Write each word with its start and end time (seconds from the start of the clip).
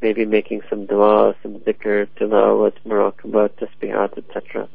maybe 0.00 0.24
making 0.24 0.62
some 0.70 0.86
dua, 0.86 1.34
some 1.42 1.54
dhikr, 1.54 2.08
tilawat, 2.18 2.74
muraqabah, 2.86 3.50
tasbihat, 3.50 4.18
etc. 4.18 4.68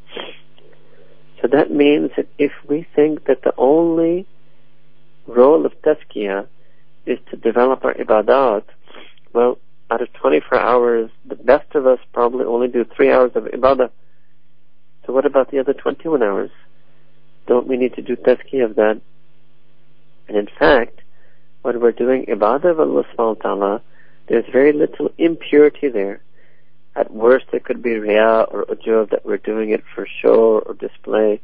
So 1.40 1.48
that 1.52 1.70
means 1.70 2.10
that 2.16 2.26
if 2.38 2.52
we 2.68 2.86
think 2.94 3.26
that 3.26 3.42
the 3.42 3.52
only 3.56 4.26
role 5.26 5.66
of 5.66 5.72
tazkiyah 5.82 6.46
is 7.06 7.18
to 7.30 7.36
develop 7.36 7.84
our 7.84 7.94
ibadat, 7.94 8.64
well, 9.32 9.58
out 9.90 10.00
of 10.00 10.12
24 10.14 10.58
hours, 10.58 11.10
the 11.26 11.34
best 11.34 11.74
of 11.74 11.86
us 11.86 11.98
probably 12.12 12.44
only 12.44 12.68
do 12.68 12.84
three 12.96 13.10
hours 13.10 13.32
of 13.34 13.44
ibadah. 13.44 13.90
So 15.06 15.12
what 15.12 15.26
about 15.26 15.50
the 15.50 15.58
other 15.58 15.74
21 15.74 16.22
hours? 16.22 16.50
Don't 17.46 17.66
we 17.66 17.76
need 17.76 17.94
to 17.94 18.02
do 18.02 18.16
tazkiyah 18.16 18.64
of 18.64 18.76
that? 18.76 19.00
And 20.28 20.36
in 20.36 20.48
fact, 20.58 21.00
when 21.62 21.80
we're 21.80 21.92
doing 21.92 22.26
ibadah 22.26 22.70
of 22.70 22.80
Allah 22.80 23.04
subhanahu 23.12 23.36
wa 23.36 23.42
ta'ala, 23.42 23.82
there's 24.28 24.44
very 24.50 24.72
little 24.72 25.10
impurity 25.18 25.88
there. 25.88 26.20
At 26.96 27.12
worst, 27.12 27.46
there 27.50 27.60
could 27.60 27.82
be 27.82 27.90
riyah 27.90 28.52
or 28.52 28.64
ujub 28.66 29.10
that 29.10 29.26
we're 29.26 29.36
doing 29.36 29.70
it 29.70 29.82
for 29.94 30.06
show 30.22 30.62
or 30.64 30.74
display, 30.74 31.40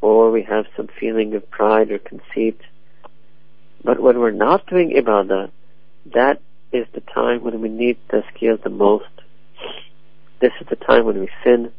or 0.00 0.30
we 0.30 0.42
have 0.42 0.66
some 0.76 0.88
feeling 1.00 1.34
of 1.34 1.50
pride 1.50 1.90
or 1.90 1.98
conceit. 1.98 2.60
But 3.82 4.00
when 4.00 4.18
we're 4.18 4.30
not 4.30 4.66
doing 4.66 4.90
ibadah, 4.90 5.50
that 6.14 6.40
is 6.72 6.86
the 6.92 7.00
time 7.00 7.42
when 7.42 7.60
we 7.60 7.68
need 7.68 7.96
tazkiyah 8.08 8.62
the 8.62 8.70
most. 8.70 9.08
This 10.40 10.52
is 10.60 10.66
the 10.68 10.76
time 10.76 11.06
when 11.06 11.20
we 11.20 11.30
sin. 11.42 11.72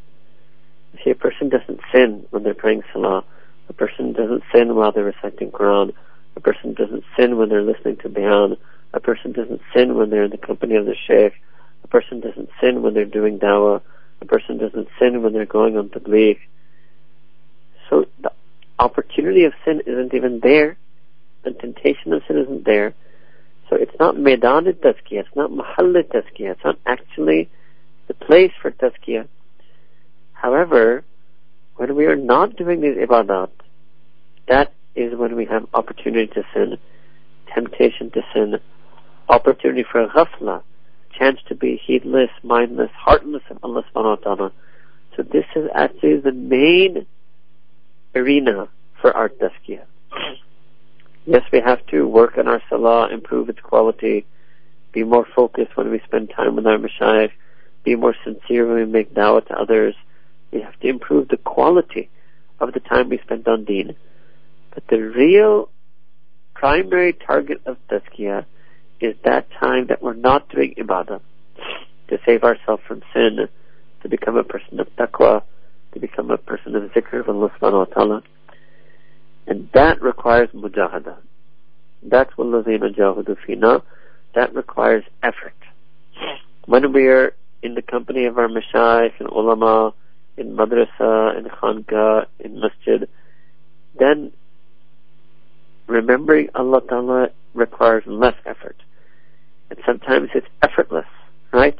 See, 1.03 1.11
a 1.11 1.15
person 1.15 1.49
doesn't 1.49 1.81
sin 1.93 2.25
when 2.31 2.43
they're 2.43 2.53
praying 2.53 2.83
salah. 2.91 3.23
A 3.69 3.73
person 3.73 4.13
doesn't 4.13 4.43
sin 4.53 4.75
while 4.75 4.91
they're 4.91 5.03
reciting 5.03 5.51
Quran. 5.51 5.93
A 6.35 6.39
person 6.39 6.73
doesn't 6.73 7.03
sin 7.17 7.37
when 7.37 7.49
they're 7.49 7.61
listening 7.61 7.97
to 7.97 8.09
bayan. 8.09 8.57
A 8.95 8.99
person 9.01 9.33
doesn't 9.33 9.61
sin 9.75 9.95
when 9.95 10.09
they're 10.09 10.23
in 10.23 10.31
the 10.31 10.37
company 10.37 10.75
of 10.75 10.85
the 10.85 10.95
sheikh. 10.95 11.33
A 11.83 11.87
person 11.87 12.21
doesn't 12.21 12.49
sin 12.61 12.81
when 12.81 12.93
they're 12.93 13.05
doing 13.05 13.37
dawah. 13.37 13.81
A 14.21 14.25
person 14.25 14.57
doesn't 14.57 14.87
sin 14.97 15.21
when 15.21 15.33
they're 15.33 15.45
going 15.45 15.77
on 15.77 15.89
tabligh. 15.89 16.39
So 17.89 18.05
the 18.21 18.31
opportunity 18.79 19.43
of 19.43 19.53
sin 19.65 19.81
isn't 19.85 20.13
even 20.13 20.39
there. 20.39 20.77
The 21.43 21.51
temptation 21.51 22.13
of 22.13 22.23
sin 22.25 22.37
isn't 22.37 22.63
there. 22.63 22.93
So 23.69 23.75
it's 23.75 23.95
not 23.99 24.17
medan 24.17 24.65
tazkiyah, 24.65 25.25
it's 25.25 25.35
not 25.35 25.51
mahal 25.51 25.93
tazkiyah, 25.93 26.51
it's 26.51 26.63
not 26.63 26.79
actually 26.85 27.49
the 28.07 28.13
place 28.13 28.51
for 28.61 28.71
tazkiyah. 28.71 29.27
However, 30.33 31.03
when 31.75 31.95
we 31.95 32.05
are 32.05 32.15
not 32.15 32.55
doing 32.55 32.81
these 32.81 32.95
ibadat, 32.95 33.49
that 34.47 34.73
is 34.95 35.17
when 35.17 35.35
we 35.35 35.45
have 35.45 35.67
opportunity 35.73 36.27
to 36.27 36.43
sin, 36.53 36.77
temptation 37.53 38.11
to 38.11 38.21
sin, 38.33 38.59
opportunity 39.29 39.83
for 39.89 40.07
ghafla, 40.07 40.61
chance 41.17 41.39
to 41.47 41.55
be 41.55 41.81
heedless, 41.85 42.29
mindless, 42.43 42.91
heartless 42.95 43.43
of 43.49 43.57
Allah 43.63 43.83
subhanahu 43.93 44.23
wa 44.25 44.35
ta'ala. 44.35 44.51
So 45.15 45.23
this 45.23 45.45
is 45.55 45.69
actually 45.73 46.17
the 46.17 46.31
main 46.31 47.05
arena 48.13 48.69
for 49.01 49.15
our 49.15 49.29
tazkiyah. 49.29 49.85
Yes, 51.25 51.41
we 51.51 51.59
have 51.59 51.85
to 51.87 52.07
work 52.07 52.37
on 52.37 52.47
our 52.47 52.61
salah, 52.69 53.09
improve 53.11 53.49
its 53.49 53.59
quality, 53.59 54.25
be 54.91 55.03
more 55.03 55.25
focused 55.35 55.75
when 55.75 55.89
we 55.89 55.99
spend 56.05 56.31
time 56.35 56.55
with 56.55 56.67
our 56.67 56.77
mashayikh, 56.77 57.31
be 57.83 57.95
more 57.95 58.15
sincere 58.23 58.67
when 58.67 58.77
we 58.77 58.85
make 58.85 59.13
da'wah 59.13 59.45
to 59.47 59.53
others. 59.53 59.95
We 60.51 60.61
have 60.61 60.79
to 60.79 60.87
improve 60.87 61.29
the 61.29 61.37
quality 61.37 62.09
of 62.59 62.73
the 62.73 62.79
time 62.79 63.09
we 63.09 63.19
spend 63.19 63.47
on 63.47 63.65
deen. 63.65 63.95
But 64.73 64.83
the 64.87 64.97
real 64.97 65.69
primary 66.53 67.13
target 67.13 67.61
of 67.65 67.77
tazkiyah 67.89 68.45
is 69.05 69.15
that 69.23 69.47
time 69.59 69.87
that 69.87 70.01
we're 70.01 70.13
not 70.13 70.49
doing 70.49 70.73
ibadah 70.77 71.21
to 72.09 72.19
save 72.25 72.43
ourselves 72.43 72.83
from 72.87 73.01
sin, 73.13 73.47
to 74.01 74.09
become 74.09 74.37
a 74.37 74.43
person 74.43 74.79
of 74.79 74.87
taqwa, 74.95 75.43
to 75.93 75.99
become 75.99 76.31
a 76.31 76.37
person 76.37 76.75
of 76.75 76.83
zikr 76.91 77.19
of 77.19 77.29
Allah 77.29 77.51
subhanahu 77.59 77.87
wa 77.87 77.93
ta'ala. 77.93 78.23
And 79.47 79.69
that 79.73 80.01
requires 80.01 80.49
mujahada. 80.49 81.17
That's 82.03 82.35
what 82.37 82.47
lazina 82.47 82.95
jahudu 82.95 83.37
fina. 83.45 83.81
That 84.33 84.53
requires 84.53 85.03
effort. 85.23 85.53
When 86.65 86.93
we 86.93 87.07
are 87.07 87.33
in 87.63 87.75
the 87.75 87.81
company 87.81 88.25
of 88.25 88.37
our 88.37 88.47
mashayikh 88.47 89.13
and 89.19 89.29
ulama, 89.29 89.93
in 90.37 90.55
madrasa, 90.55 91.37
in 91.37 91.45
khanqa, 91.45 92.25
in 92.39 92.59
masjid, 92.59 93.07
then 93.97 94.31
remembering 95.87 96.49
Allah 96.53 96.81
Ta'ala 96.81 97.29
requires 97.53 98.03
less 98.05 98.35
effort. 98.45 98.75
And 99.69 99.79
sometimes 99.85 100.29
it's 100.35 100.47
effortless, 100.61 101.07
right? 101.51 101.77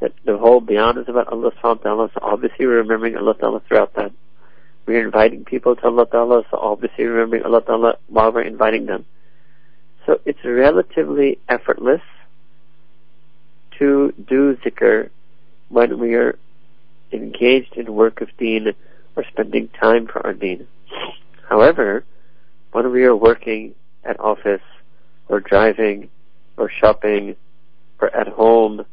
That 0.00 0.12
the 0.24 0.36
whole 0.36 0.60
bayan 0.60 0.98
is 0.98 1.08
about 1.08 1.28
Allah 1.28 1.52
subhanahu 1.52 1.78
wa 1.78 1.82
ta'ala, 1.82 2.10
so 2.14 2.20
obviously 2.22 2.66
we're 2.66 2.78
remembering 2.78 3.16
Allah 3.16 3.34
Ta'ala 3.34 3.62
throughout 3.66 3.94
that. 3.94 4.12
We're 4.86 5.04
inviting 5.04 5.44
people 5.44 5.76
to 5.76 5.86
Allah 5.86 6.06
Ta'ala, 6.06 6.42
so 6.50 6.58
obviously 6.58 7.04
remembering 7.04 7.44
Allah 7.44 7.62
Ta'ala 7.62 7.98
while 8.08 8.32
we're 8.32 8.42
inviting 8.42 8.86
them. 8.86 9.06
So 10.06 10.20
it's 10.26 10.44
relatively 10.44 11.38
effortless 11.48 12.02
to 13.78 14.12
do 14.28 14.56
zikr 14.64 15.08
when 15.68 15.98
we 15.98 16.14
are 16.14 16.38
engaged 17.12 17.76
in 17.76 17.94
work 17.94 18.20
of 18.20 18.28
deen 18.38 18.74
or 19.16 19.24
spending 19.32 19.68
time 19.80 20.06
for 20.06 20.24
our 20.26 20.34
deen. 20.34 20.66
However, 21.48 22.04
when 22.72 22.90
we 22.92 23.04
are 23.04 23.16
working 23.16 23.74
at 24.04 24.20
office 24.20 24.62
or 25.28 25.40
driving 25.40 26.10
or 26.57 26.69
shopping 26.69 27.35
or 27.99 28.15
at 28.15 28.27
home, 28.27 28.85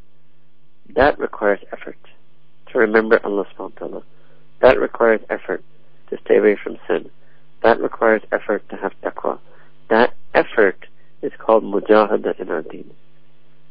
that 0.94 1.18
requires 1.18 1.60
effort 1.72 1.98
to 2.72 2.78
remember 2.78 3.20
Allah 3.24 3.46
subhanahu 3.54 3.80
wa 3.80 3.86
ta'ala. 3.88 4.02
That 4.60 4.80
requires 4.80 5.20
effort 5.30 5.62
to 6.10 6.18
stay 6.24 6.38
away 6.38 6.56
from 6.62 6.78
sin. 6.88 7.10
That 7.62 7.80
requires 7.80 8.22
effort 8.32 8.68
to 8.70 8.76
have 8.76 8.92
taqwa. 9.02 9.38
That 9.90 10.14
effort 10.34 10.86
is 11.22 11.32
called 11.38 11.64
mujahada 11.64 12.38
in 12.38 12.50
our 12.50 12.62
deen. 12.62 12.92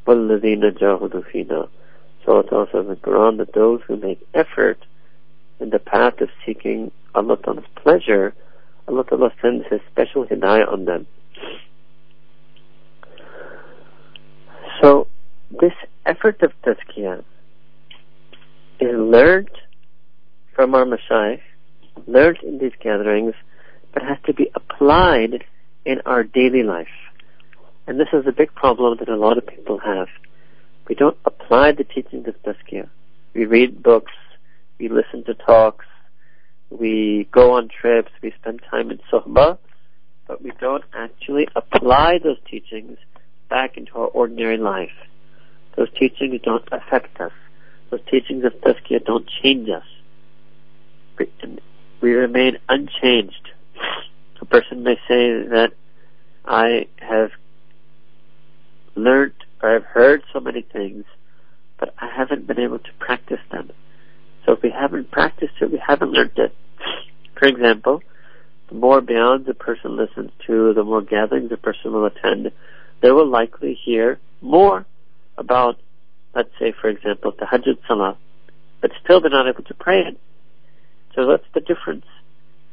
وَالَّذِينَ 0.08 0.78
جَاهُدُوا 0.78 1.24
فِينَا 1.32 1.70
So 2.26 2.40
it 2.40 2.52
also 2.52 2.82
in 2.82 2.88
the 2.88 2.96
Quran 2.96 3.38
that 3.38 3.54
those 3.54 3.82
who 3.88 3.96
make 3.96 4.26
effort 4.34 4.80
in 5.60 5.70
the 5.70 5.80
path 5.80 6.22
of 6.22 6.30
seeking 6.46 6.92
Allah 7.14 7.38
Ta'ala's 7.38 7.66
pleasure, 7.76 8.34
Allah 8.88 9.04
Ta'ala 9.06 9.32
sends 9.42 9.66
His 9.68 9.82
special 9.92 10.26
hidayah 10.26 10.72
on 10.72 10.86
them. 10.86 11.08
So, 14.81 15.09
this 15.51 15.73
effort 16.07 16.43
of 16.43 16.53
tazkiyah 16.65 17.23
is 18.81 18.97
learned 18.97 19.51
from 20.55 20.75
our 20.75 20.85
mashayikh, 20.85 21.43
learned 22.07 22.39
in 22.43 22.59
these 22.59 22.73
gatherings, 22.83 23.35
but 23.93 24.03
has 24.03 24.17
to 24.27 24.33
be 24.33 24.51
applied 24.55 25.45
in 25.85 26.01
our 26.07 26.23
daily 26.23 26.63
life. 26.63 26.89
And 27.87 27.99
this 28.01 28.09
is 28.13 28.27
a 28.27 28.33
big 28.33 28.55
problem 28.55 28.97
that 29.01 29.09
a 29.09 29.17
lot 29.17 29.37
of 29.37 29.47
people 29.47 29.79
have. 29.79 30.09
We 30.89 30.95
don't 30.95 31.19
apply 31.25 31.73
the 31.73 31.85
teachings 31.85 32.27
of 32.27 32.35
tazkiyah. 32.43 32.89
We 33.35 33.45
read 33.45 33.83
books, 33.83 34.13
we 34.79 34.89
listen 34.89 35.25
to 35.25 35.35
talks, 35.35 35.87
we 36.71 37.29
go 37.33 37.53
on 37.53 37.69
trips, 37.69 38.13
we 38.23 38.33
spend 38.41 38.61
time 38.71 38.91
in 38.91 39.01
suhbah, 39.13 39.59
but 40.27 40.43
we 40.43 40.53
don't 40.61 40.85
actually 40.95 41.49
apply 41.55 42.19
those 42.23 42.39
teachings 42.49 42.97
back 43.51 43.77
into 43.77 43.93
our 43.97 44.07
ordinary 44.07 44.57
life. 44.57 44.97
Those 45.77 45.89
teachings 45.99 46.41
don't 46.43 46.67
affect 46.73 47.21
us. 47.21 47.33
Those 47.91 48.01
teachings 48.11 48.45
of 48.45 48.53
tazkiyah 48.61 49.05
don't 49.05 49.29
change 49.43 49.69
us. 49.69 49.85
We, 52.01 52.13
remain 52.13 52.59
unchanged. 52.69 53.51
A 54.41 54.45
person 54.47 54.83
may 54.83 54.95
say 55.07 55.43
that 55.49 55.73
I 56.47 56.87
have 56.97 57.31
learned 58.95 59.35
or 59.63 59.77
I've 59.77 59.85
heard 59.85 60.23
so 60.33 60.41
many 60.41 60.63
things, 60.63 61.05
but 61.79 61.95
I 61.99 62.09
haven't 62.09 62.47
been 62.47 62.59
able 62.59 62.79
to 62.79 62.93
practice 62.99 63.41
them. 63.53 63.71
So 64.47 64.53
if 64.53 64.63
we 64.63 64.71
haven't 64.71 65.11
practiced 65.11 65.55
it, 65.61 65.71
we 65.71 65.83
haven't 65.87 66.13
learned 66.13 66.39
it. 66.39 66.55
For 67.39 67.47
example, 67.47 68.03
the 68.69 68.75
more 68.77 69.01
bayan 69.01 69.45
a 69.49 69.55
person 69.55 69.97
listens 69.97 70.31
to, 70.47 70.73
the 70.73 70.85
more 70.85 71.03
gatherings 71.03 71.53
a 71.53 71.57
person 71.57 71.93
will 71.93 72.07
attend, 72.07 72.53
they 73.03 73.11
will 73.11 73.29
likely 73.29 73.79
hear 73.85 74.19
more 74.41 74.87
about, 75.37 75.79
let's 76.35 76.51
say, 76.59 76.73
for 76.81 76.89
example, 76.89 77.33
tahajjud 77.33 77.79
salah, 77.87 78.17
but 78.81 78.91
still 79.03 79.21
they're 79.21 79.31
not 79.31 79.49
able 79.49 79.65
to 79.65 79.75
pray 79.75 80.01
it. 80.01 80.19
So 81.15 81.27
what's 81.27 81.47
the 81.55 81.61
difference? 81.61 82.07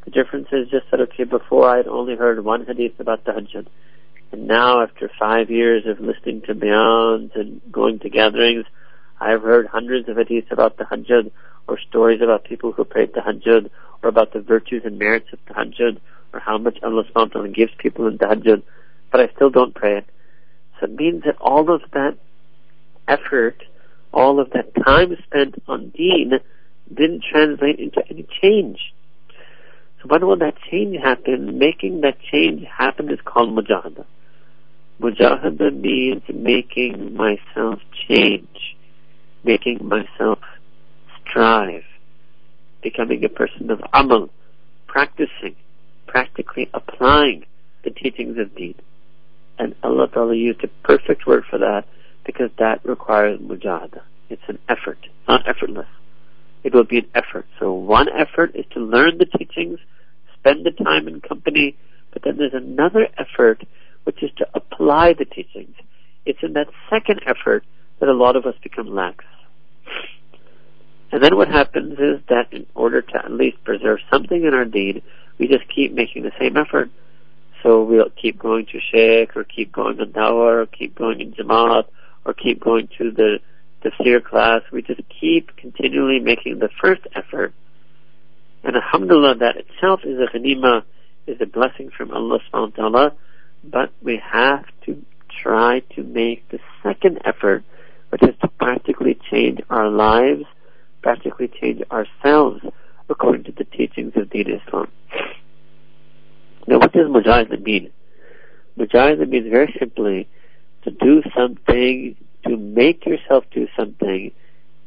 The 0.06 0.12
difference 0.12 0.48
is 0.52 0.70
just 0.70 0.86
that, 0.92 1.02
okay, 1.02 1.24
before 1.24 1.68
I 1.70 1.78
had 1.78 1.88
only 1.88 2.16
heard 2.16 2.44
one 2.44 2.66
hadith 2.66 3.00
about 3.00 3.26
tahajjud, 3.26 3.68
and 4.32 4.48
now 4.48 4.82
after 4.82 5.10
five 5.20 5.50
years 5.50 5.86
of 5.86 6.00
listening 6.00 6.42
to 6.44 6.56
bayans 6.56 7.36
and 7.36 7.62
going 7.72 8.00
to 8.00 8.10
gatherings, 8.10 8.66
I've 9.20 9.42
heard 9.42 9.68
hundreds 9.68 10.08
of 10.10 10.18
hadiths 10.18 10.52
about 10.52 10.78
tahajjud, 10.78 11.32
or 11.68 11.80
stories 11.90 12.22
about 12.22 12.46
people 12.46 12.72
who 12.72 12.86
prayed 12.86 13.14
tahajjud, 13.14 13.70
or 14.04 14.10
about 14.10 14.34
the 14.34 14.40
virtues 14.40 14.84
and 14.86 15.00
merits 15.00 15.28
of 15.34 15.40
tahajjud, 15.46 16.00
or 16.34 16.40
how 16.40 16.58
much 16.58 16.78
Allah 16.84 17.04
subhanahu 17.04 17.16
wa 17.16 17.34
ta'ala 17.34 17.50
gives 17.50 17.72
people 17.78 18.08
in 18.08 18.18
tahajjud, 18.18 18.64
but 19.12 19.22
I 19.22 19.30
still 19.36 19.50
don't 19.50 19.74
pray 19.74 19.98
it. 19.98 20.06
So 20.80 20.86
it 20.86 20.96
means 20.96 21.24
that 21.26 21.38
all 21.40 21.74
of 21.74 21.82
that 21.94 22.18
effort, 23.08 23.64
all 24.14 24.40
of 24.40 24.52
that 24.52 24.74
time 24.86 25.16
spent 25.26 25.56
on 25.68 25.90
deen 25.90 26.34
didn't 26.94 27.24
translate 27.30 27.80
into 27.80 28.02
any 28.10 28.26
change. 28.42 28.94
So 30.02 30.08
when 30.08 30.26
will 30.26 30.38
that 30.38 30.56
change 30.70 30.98
happen? 30.98 31.58
Making 31.58 32.02
that 32.02 32.18
change 32.32 32.64
happen 32.66 33.12
is 33.12 33.20
called 33.26 33.50
mujahada. 33.50 34.06
Mujahada 35.02 35.80
means 35.80 36.24
making 36.34 37.16
myself 37.16 37.80
change, 38.08 38.76
making 39.44 39.88
myself 39.88 40.40
strive, 41.22 41.84
becoming 42.82 43.24
a 43.24 43.30
person 43.30 43.70
of 43.70 43.82
amal, 43.94 44.30
practicing, 44.88 45.56
practically 46.08 46.70
applying 46.74 47.46
the 47.84 47.90
teachings 47.92 48.38
of 48.38 48.56
deen. 48.56 48.76
And 49.60 49.76
Allah 49.84 50.08
Ta'ala 50.08 50.36
used 50.36 50.64
a 50.64 50.68
perfect 50.88 51.26
word 51.26 51.44
for 51.50 51.58
that 51.60 51.86
because 52.26 52.52
that 52.60 52.86
requires 52.86 53.40
mujahada. 53.40 54.02
It's 54.30 54.42
an 54.48 54.60
effort, 54.70 55.00
not 55.28 55.48
effortless. 55.48 55.88
It 56.64 56.74
will 56.74 56.84
be 56.84 57.00
an 57.00 57.08
effort. 57.16 57.46
So 57.60 57.74
one 57.74 58.08
effort 58.10 58.52
is 58.56 58.66
to 58.74 58.80
learn 58.80 59.18
the 59.18 59.26
teachings, 59.26 59.80
spend 60.40 60.66
the 60.66 60.72
time 60.72 61.08
in 61.08 61.22
company, 61.22 61.78
but 62.12 62.24
then 62.24 62.38
there's 62.38 62.54
another 62.54 63.08
effort 63.18 63.64
which 64.04 64.22
is 64.22 64.32
to 64.38 64.48
apply 64.54 65.14
the 65.14 65.26
teachings. 65.26 65.76
It's 66.26 66.40
in 66.42 66.54
that 66.54 66.68
second 66.90 67.22
effort 67.26 67.64
that 68.00 68.10
a 68.10 68.14
lot 68.14 68.36
of 68.36 68.46
us 68.46 68.56
become 68.62 68.94
lax. 68.94 69.24
And 71.12 71.24
then 71.24 71.38
what 71.38 71.48
happens 71.48 71.94
is 72.00 72.22
that 72.28 72.52
in 72.52 72.66
order 72.76 73.02
to 73.02 73.18
at 73.18 73.32
least 73.32 73.64
preserve 73.64 74.00
something 74.12 74.44
in 74.44 74.54
our 74.54 74.66
deen, 74.66 75.02
we 75.40 75.48
just 75.48 75.64
keep 75.74 75.94
making 75.94 76.24
the 76.24 76.32
same 76.40 76.58
effort. 76.58 76.90
So 77.64 77.84
we'll 77.84 78.10
keep 78.10 78.40
going 78.40 78.66
to 78.68 78.80
Sheikh, 78.80 79.36
or 79.36 79.44
keep 79.44 79.72
going 79.72 79.98
to 79.98 80.06
Dawah, 80.06 80.64
or 80.64 80.66
keep 80.66 80.96
going 80.96 81.22
in 81.22 81.34
Jamaat, 81.34 81.86
or 82.26 82.34
keep 82.34 82.60
going 82.62 82.88
to 82.98 83.12
the 83.12 83.40
tafsir 83.84 84.24
class. 84.24 84.62
We 84.72 84.82
just 84.82 85.02
keep 85.20 85.56
continually 85.58 86.20
making 86.20 86.60
the 86.60 86.70
first 86.82 87.02
effort. 87.16 87.54
And 88.64 88.76
alhamdulillah, 88.76 89.36
that 89.38 89.58
itself 89.58 90.02
is 90.04 90.20
a 90.20 90.38
ghanima, 90.38 90.84
is 91.26 91.38
a 91.42 91.46
blessing 91.46 91.90
from 91.96 92.12
Allah 92.12 92.40
subhanahu 92.52 92.78
wa 92.78 92.90
ta'ala, 92.90 93.14
but 93.64 93.92
we 94.02 94.22
have 94.32 94.66
to 94.86 95.04
try 95.42 95.82
to 95.96 96.04
make 96.04 96.48
the 96.50 96.60
second 96.84 97.20
effort, 97.26 97.64
which 98.10 98.24
is 98.24 98.36
to 98.42 98.48
practically 98.48 99.18
change 99.30 99.60
our 99.70 99.90
lives, 99.90 100.44
practically 101.02 101.48
change 101.48 101.82
ourselves 101.92 102.62
according 103.10 103.44
to 103.46 103.52
the 103.52 103.64
teachings 103.64 104.14
of 104.16 104.30
Deen 104.30 104.50
Islam. 104.50 104.88
Now, 106.68 106.80
what 106.80 106.92
does 106.92 107.08
mujahid 107.08 107.64
mean? 107.64 107.92
Mujahid 108.78 109.28
means 109.30 109.50
very 109.50 109.74
simply 109.80 110.28
to 110.84 110.92
do 110.92 111.24
something, 111.36 112.16
to 112.46 112.58
make 112.58 113.06
yourself 113.06 113.46
do 113.54 113.68
something, 113.78 114.32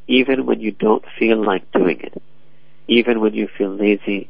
even 0.06 0.44
when 0.44 0.60
you 0.60 0.72
don't 0.72 1.04
feel 1.18 1.42
like 1.42 1.72
doing 1.72 2.00
it, 2.00 2.22
even 2.86 3.20
when 3.20 3.32
you 3.32 3.48
feel 3.56 3.74
lazy, 3.74 4.28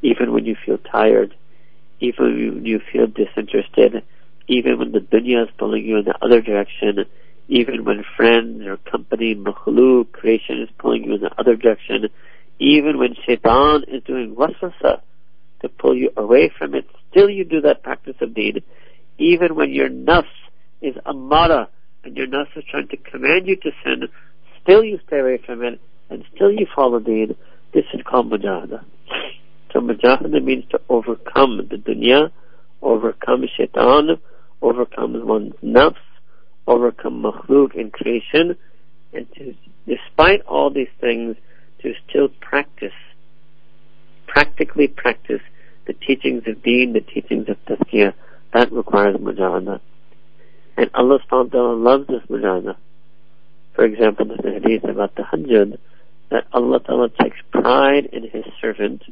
even 0.00 0.32
when 0.32 0.46
you 0.46 0.56
feel 0.64 0.78
tired, 0.78 1.34
even 2.00 2.54
when 2.54 2.64
you 2.64 2.80
feel 2.90 3.06
disinterested, 3.06 4.02
even 4.48 4.78
when 4.78 4.92
the 4.92 5.00
dunya 5.00 5.44
is 5.44 5.50
pulling 5.58 5.84
you 5.84 5.98
in 5.98 6.04
the 6.04 6.14
other 6.22 6.40
direction, 6.40 7.04
even 7.48 7.84
when 7.84 8.04
friends 8.16 8.62
or 8.66 8.76
company, 8.78 9.34
makhluk, 9.34 10.12
creation 10.12 10.62
is 10.62 10.68
pulling 10.78 11.04
you 11.04 11.14
in 11.14 11.20
the 11.20 11.30
other 11.38 11.56
direction, 11.56 12.08
even 12.58 12.98
when 12.98 13.14
shaitan 13.26 13.84
is 13.88 14.02
doing 14.04 14.34
waswasa 14.34 15.00
to 15.60 15.68
pull 15.68 15.96
you 15.96 16.10
away 16.16 16.50
from 16.56 16.74
it, 16.74 16.86
still 17.10 17.28
you 17.28 17.44
do 17.44 17.60
that 17.62 17.82
practice 17.82 18.16
of 18.20 18.34
deen, 18.34 18.62
even 19.18 19.54
when 19.54 19.72
your 19.72 19.88
nafs 19.88 20.24
is 20.82 20.94
amara 21.06 21.68
and 22.04 22.16
your 22.16 22.26
nafs 22.26 22.56
is 22.56 22.64
trying 22.70 22.88
to 22.88 22.96
command 22.96 23.46
you 23.46 23.56
to 23.56 23.70
sin, 23.82 24.08
still 24.62 24.84
you 24.84 24.98
stay 25.06 25.20
away 25.20 25.40
from 25.44 25.62
it 25.62 25.80
and 26.10 26.24
still 26.34 26.50
you 26.50 26.66
follow 26.74 27.00
deen. 27.00 27.34
This 27.72 27.84
is 27.94 28.00
called 28.04 28.30
mujahada. 28.30 28.84
So 29.72 29.80
mujahada 29.80 30.42
means 30.42 30.64
to 30.70 30.80
overcome 30.88 31.68
the 31.70 31.76
dunya, 31.76 32.30
overcome 32.82 33.44
shaitan, 33.56 34.18
overcome 34.62 35.26
one's 35.26 35.54
nafs, 35.64 35.96
overcome 36.66 37.22
makhluk 37.22 37.74
in 37.74 37.90
creation, 37.90 38.56
and 39.12 39.26
to, 39.34 39.54
despite 39.86 40.42
all 40.42 40.70
these 40.70 40.88
things, 41.00 41.36
to 41.82 41.92
still 42.08 42.28
practice, 42.40 42.92
practically 44.36 44.86
practice 44.86 45.40
the 45.86 45.94
teachings 45.94 46.42
of 46.46 46.62
deen, 46.62 46.92
the 46.92 47.00
teachings 47.00 47.48
of 47.48 47.56
tazkiyah. 47.64 48.12
That 48.52 48.70
requires 48.70 49.16
mujahada. 49.16 49.80
And 50.76 50.90
Allah 50.92 51.20
subhanahu 51.20 51.54
wa 51.54 51.58
ta'ala 51.58 51.74
loves 51.74 52.06
this 52.06 52.20
mujahada. 52.28 52.76
For 53.74 53.86
example, 53.86 54.26
there's 54.26 54.44
a 54.44 54.60
hadith 54.60 54.84
about 54.84 55.14
the 55.14 55.22
tahajjud 55.22 55.78
that 56.30 56.44
Allah 56.52 56.80
ta'ala 56.80 57.08
takes 57.08 57.38
pride 57.50 58.10
in 58.12 58.24
His 58.24 58.44
servant 58.60 59.04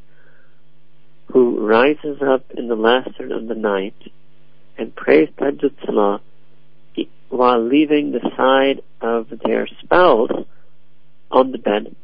who 1.32 1.66
rises 1.66 2.20
up 2.20 2.44
in 2.54 2.68
the 2.68 2.76
last 2.76 3.08
third 3.16 3.32
of 3.32 3.48
the 3.48 3.54
night 3.54 3.96
and 4.76 4.94
prays 4.94 5.30
tahajjud 5.38 5.72
salah 5.86 6.20
while 7.30 7.66
leaving 7.66 8.12
the 8.12 8.30
side 8.36 8.82
of 9.00 9.28
their 9.42 9.66
spouse 9.82 10.44
on 11.30 11.50
the 11.50 11.58
bed. 11.58 11.96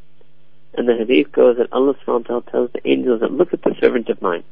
And 0.73 0.87
the 0.87 0.95
hadith 0.95 1.31
goes 1.31 1.57
that 1.57 1.73
Allah 1.73 1.95
subhanahu 2.05 2.49
tells 2.49 2.71
the 2.71 2.87
angels 2.87 3.21
that 3.21 3.31
look 3.31 3.53
at 3.53 3.61
the 3.61 3.75
servant 3.81 4.09
of 4.09 4.21
mine, 4.21 4.43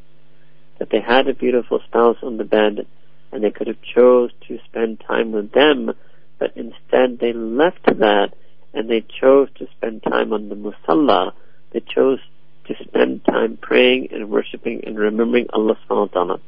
that 0.78 0.90
they 0.90 1.00
had 1.00 1.28
a 1.28 1.34
beautiful 1.34 1.80
spouse 1.88 2.18
on 2.22 2.38
the 2.38 2.44
bed 2.44 2.86
and 3.32 3.44
they 3.44 3.52
could 3.52 3.68
have 3.68 3.82
chose 3.82 4.32
to 4.48 4.60
spend 4.66 5.00
time 5.00 5.32
with 5.32 5.52
them, 5.52 5.94
but 6.40 6.54
instead 6.56 7.20
they 7.20 7.34
left 7.34 7.86
that 7.86 8.34
and 8.74 8.90
they 8.90 9.02
chose 9.02 9.50
to 9.56 9.68
spend 9.78 10.04
time 10.04 10.34
on 10.34 10.50
the 10.50 10.56
musalla. 10.56 11.34
They 11.72 11.82
chose 11.82 12.20
to 12.66 12.76
spend 12.84 13.24
time 13.26 13.58
praying 13.58 14.10
and 14.12 14.30
worshipping 14.30 14.84
and 14.86 14.98
remembering 14.98 15.48
Allah 15.54 15.78
subhanahu. 15.90 16.40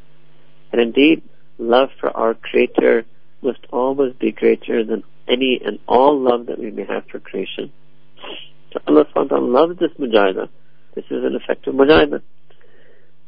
And 0.72 0.82
indeed, 0.82 1.24
love 1.58 1.90
for 2.00 2.16
our 2.16 2.34
Creator 2.34 3.06
must 3.42 3.66
always 3.72 4.14
be 4.14 4.32
greater 4.32 4.84
than 4.84 5.04
any 5.28 5.62
and 5.64 5.80
all 5.88 6.20
love 6.20 6.48
that 6.48 6.60
we 6.60 6.72
may 6.72 6.86
have 6.86 7.06
for 7.08 7.20
creation. 7.20 7.72
So 8.74 8.80
Allah 8.88 9.06
ta'ala 9.14 9.40
loves 9.40 9.80
this 9.80 9.92
mujahida. 10.00 10.50
This 10.96 11.06
is 11.06 11.24
an 11.24 11.36
effective 11.36 11.74
mujahida. 11.74 12.22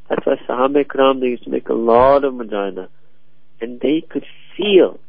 That's 0.10 0.25
why 0.25 0.36
Sahaba 0.48 0.86
Ikram, 0.86 1.19
they 1.19 1.28
used 1.28 1.44
to 1.44 1.50
make 1.50 1.69
a 1.69 1.74
lot 1.74 2.24
of 2.24 2.34
mujahida. 2.34 2.88
And 3.62 3.80
they 3.80 4.04
could 4.07 4.25
feel, 4.57 5.00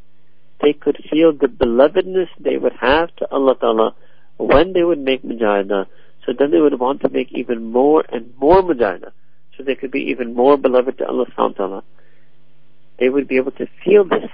they 0.61 0.73
could 0.73 0.97
feel 1.11 1.33
the 1.33 1.47
belovedness 1.47 2.27
they 2.39 2.57
would 2.57 2.73
have 2.79 3.15
to 3.17 3.31
Allah 3.31 3.55
Ta'ala 3.59 3.95
when 4.37 4.73
they 4.73 4.83
would 4.83 4.99
make 4.99 5.23
mujahida. 5.23 5.85
So 6.25 6.33
then 6.37 6.51
they 6.51 6.59
would 6.59 6.79
want 6.79 7.01
to 7.01 7.09
make 7.09 7.31
even 7.31 7.71
more 7.71 8.03
and 8.11 8.33
more 8.39 8.61
mujahida. 8.61 9.11
So 9.57 9.63
they 9.63 9.75
could 9.75 9.91
be 9.91 10.09
even 10.11 10.33
more 10.33 10.57
beloved 10.57 10.97
to 10.97 11.07
Allah 11.07 11.25
ta'ala. 11.35 11.83
They 12.99 13.09
would 13.09 13.27
be 13.27 13.37
able 13.37 13.51
to 13.51 13.67
feel 13.83 14.03
this 14.03 14.29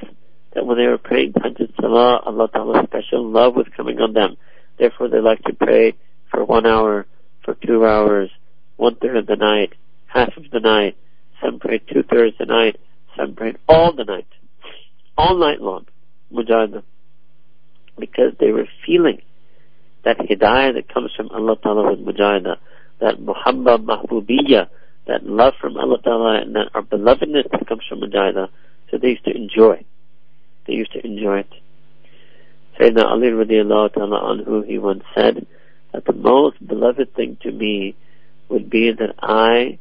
that 0.54 0.66
when 0.66 0.78
they 0.78 0.88
were 0.88 0.98
praying 0.98 1.34
Tahajjud 1.34 1.76
Salah, 1.80 2.20
Allah 2.26 2.50
Ta'ala's 2.52 2.86
special 2.88 3.30
love 3.30 3.56
was 3.56 3.68
coming 3.76 4.00
on 4.00 4.14
them. 4.14 4.36
Therefore 4.82 5.10
they 5.10 5.20
like 5.20 5.44
to 5.44 5.54
pray 5.54 5.94
for 6.32 6.44
one 6.44 6.66
hour, 6.66 7.06
for 7.46 7.54
two 7.54 7.86
hours, 7.86 8.32
one 8.78 8.96
third 8.96 9.16
of 9.16 9.28
the 9.28 9.36
night, 9.36 9.74
half 10.08 10.36
of 10.38 10.50
the 10.52 10.60
night. 10.60 10.98
Some 11.40 11.60
prayed 11.60 11.84
two 11.88 12.02
thirds 12.02 12.34
of 12.40 12.48
the 12.48 12.52
night. 12.52 12.80
Some 13.16 13.36
prayed 13.36 13.60
all 13.70 13.94
the 13.96 14.06
night. 14.06 14.26
All 15.16 15.38
night 15.38 15.62
long. 15.62 15.86
Mujahada. 16.34 16.82
Because 18.00 18.34
they 18.40 18.52
were 18.52 18.68
feeling 18.84 19.22
that 20.04 20.18
hidayah 20.18 20.74
that 20.74 20.92
comes 20.92 21.12
from 21.16 21.30
Allah 21.30 21.58
Ta'ala 21.62 21.92
with 21.92 22.04
mujahada. 22.04 22.58
That 23.02 23.20
muhabba 23.20 23.78
mahbubiyya. 23.86 24.68
That 25.06 25.28
love 25.28 25.54
from 25.62 25.78
Allah 25.78 26.02
Ta'ala 26.02 26.42
and 26.42 26.56
that 26.56 26.70
our 26.74 26.82
belovedness 26.82 27.52
that 27.52 27.68
comes 27.68 27.84
from 27.88 28.02
mujahada. 28.02 28.50
So 28.90 28.98
they 28.98 29.10
used 29.10 29.26
to 29.26 29.36
enjoy. 29.36 29.86
They 30.66 30.74
used 30.74 30.94
to 30.94 31.06
enjoy 31.06 31.42
it. 31.42 31.54
Sayyidina 32.82 33.12
Ali 33.12 33.28
radiallahu 33.28 33.94
ta'ala 33.94 34.20
anhu, 34.34 34.66
he 34.66 34.80
once 34.80 35.04
said 35.14 35.46
that 35.94 36.04
the 36.06 36.14
most 36.14 36.66
beloved 36.66 37.14
thing 37.14 37.38
to 37.44 37.52
me 37.52 37.96
would 38.50 38.72
be 38.72 38.92
that 38.92 39.14
I 39.22 39.78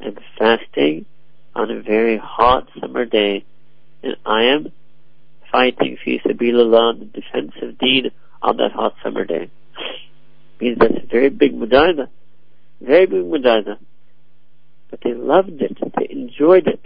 am 0.00 0.16
fasting 0.36 1.06
on 1.54 1.70
a 1.70 1.80
very 1.80 2.16
hot 2.16 2.68
summer 2.80 3.04
day 3.04 3.44
and 4.02 4.16
I 4.26 4.46
am 4.54 4.72
fighting 5.52 5.96
fi 6.04 6.20
sabilillah 6.26 6.98
the 6.98 7.04
defense 7.04 7.52
of 7.62 7.78
on 8.42 8.56
that 8.56 8.72
hot 8.72 8.94
summer 9.04 9.24
day. 9.24 9.48
Means 10.60 10.78
that's 10.80 11.04
a 11.04 11.06
very 11.06 11.28
big 11.28 11.54
mujahida. 11.54 12.08
Very 12.80 13.06
big 13.06 13.22
mujahida. 13.22 13.78
But 14.90 15.00
they 15.04 15.14
loved 15.14 15.62
it. 15.62 15.78
They 15.96 16.08
enjoyed 16.10 16.66
it. 16.66 16.84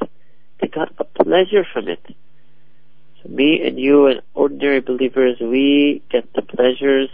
They 0.61 0.69
got 0.69 0.93
a 0.99 1.05
pleasure 1.05 1.65
from 1.73 1.89
it. 1.89 2.05
Me 3.29 3.61
and 3.65 3.79
you 3.79 4.07
and 4.07 4.21
ordinary 4.35 4.81
believers, 4.81 5.39
we 5.41 6.03
get 6.11 6.33
the 6.35 6.43
pleasures 6.43 7.09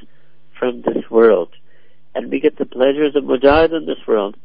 from 0.58 0.82
this 0.82 1.08
world. 1.10 1.50
And 2.14 2.30
we 2.30 2.40
get 2.40 2.58
the 2.58 2.66
pleasures 2.66 3.14
of 3.14 3.24
mujahid 3.24 3.72
in 3.76 3.86
this 3.86 4.04
world. 4.06 4.36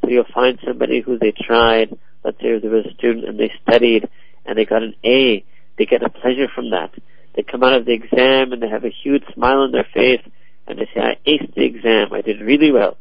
So 0.00 0.10
you'll 0.10 0.24
find 0.34 0.58
somebody 0.66 1.00
who 1.00 1.18
they 1.18 1.32
tried, 1.32 1.96
let's 2.24 2.38
say 2.40 2.58
there 2.58 2.70
was 2.70 2.86
a 2.86 2.94
student 2.94 3.24
and 3.26 3.38
they 3.38 3.52
studied 3.62 4.08
and 4.44 4.58
they 4.58 4.64
got 4.64 4.82
an 4.82 4.94
A, 5.04 5.44
they 5.78 5.86
get 5.86 6.02
a 6.02 6.10
pleasure 6.10 6.48
from 6.52 6.70
that. 6.70 6.90
They 7.34 7.42
come 7.42 7.62
out 7.62 7.74
of 7.74 7.86
the 7.86 7.92
exam 7.92 8.52
and 8.52 8.60
they 8.60 8.68
have 8.68 8.84
a 8.84 8.90
huge 8.90 9.22
smile 9.32 9.60
on 9.60 9.72
their 9.72 9.86
face 9.94 10.22
and 10.66 10.78
they 10.78 10.88
say, 10.94 11.00
I 11.00 11.16
aced 11.26 11.54
the 11.54 11.64
exam, 11.64 12.12
I 12.12 12.20
did 12.20 12.40
really 12.40 12.72
well. 12.72 12.96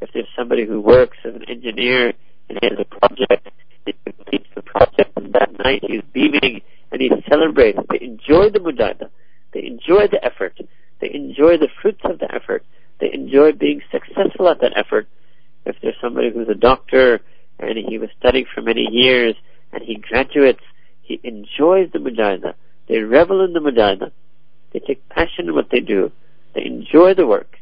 If 0.00 0.10
there's 0.12 0.28
somebody 0.36 0.64
who 0.64 0.80
works 0.80 1.18
as 1.24 1.34
an 1.34 1.44
engineer 1.48 2.14
They 8.72 9.66
enjoy 9.66 10.08
the 10.08 10.24
effort. 10.24 10.58
They 11.00 11.12
enjoy 11.14 11.58
the 11.58 11.68
fruits 11.80 12.00
of 12.04 12.18
the 12.18 12.32
effort. 12.34 12.64
They 13.00 13.12
enjoy 13.12 13.52
being 13.52 13.82
successful 13.90 14.48
at 14.48 14.60
that 14.60 14.76
effort. 14.76 15.08
If 15.64 15.76
there's 15.82 15.96
somebody 16.00 16.30
who's 16.30 16.48
a 16.48 16.54
doctor 16.54 17.20
and 17.58 17.78
he 17.78 17.98
was 17.98 18.10
studying 18.18 18.46
for 18.54 18.62
many 18.62 18.86
years 18.90 19.34
and 19.72 19.82
he 19.82 19.96
graduates, 19.96 20.62
he 21.02 21.20
enjoys 21.22 21.90
the 21.92 21.98
mujahidah. 21.98 22.54
They 22.88 22.98
revel 22.98 23.44
in 23.44 23.52
the 23.52 23.60
mujahidah. 23.60 24.10
They 24.72 24.80
take 24.80 25.08
passion 25.08 25.48
in 25.48 25.54
what 25.54 25.70
they 25.70 25.80
do. 25.80 26.12
They 26.54 26.64
enjoy 26.64 27.14
the 27.14 27.26
work. 27.26 27.58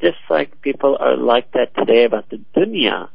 Just 0.00 0.18
like 0.28 0.60
people 0.62 0.96
are 0.98 1.16
like 1.16 1.52
that 1.52 1.74
today 1.76 2.04
about 2.04 2.28
the 2.30 2.40
dunya. 2.56 3.08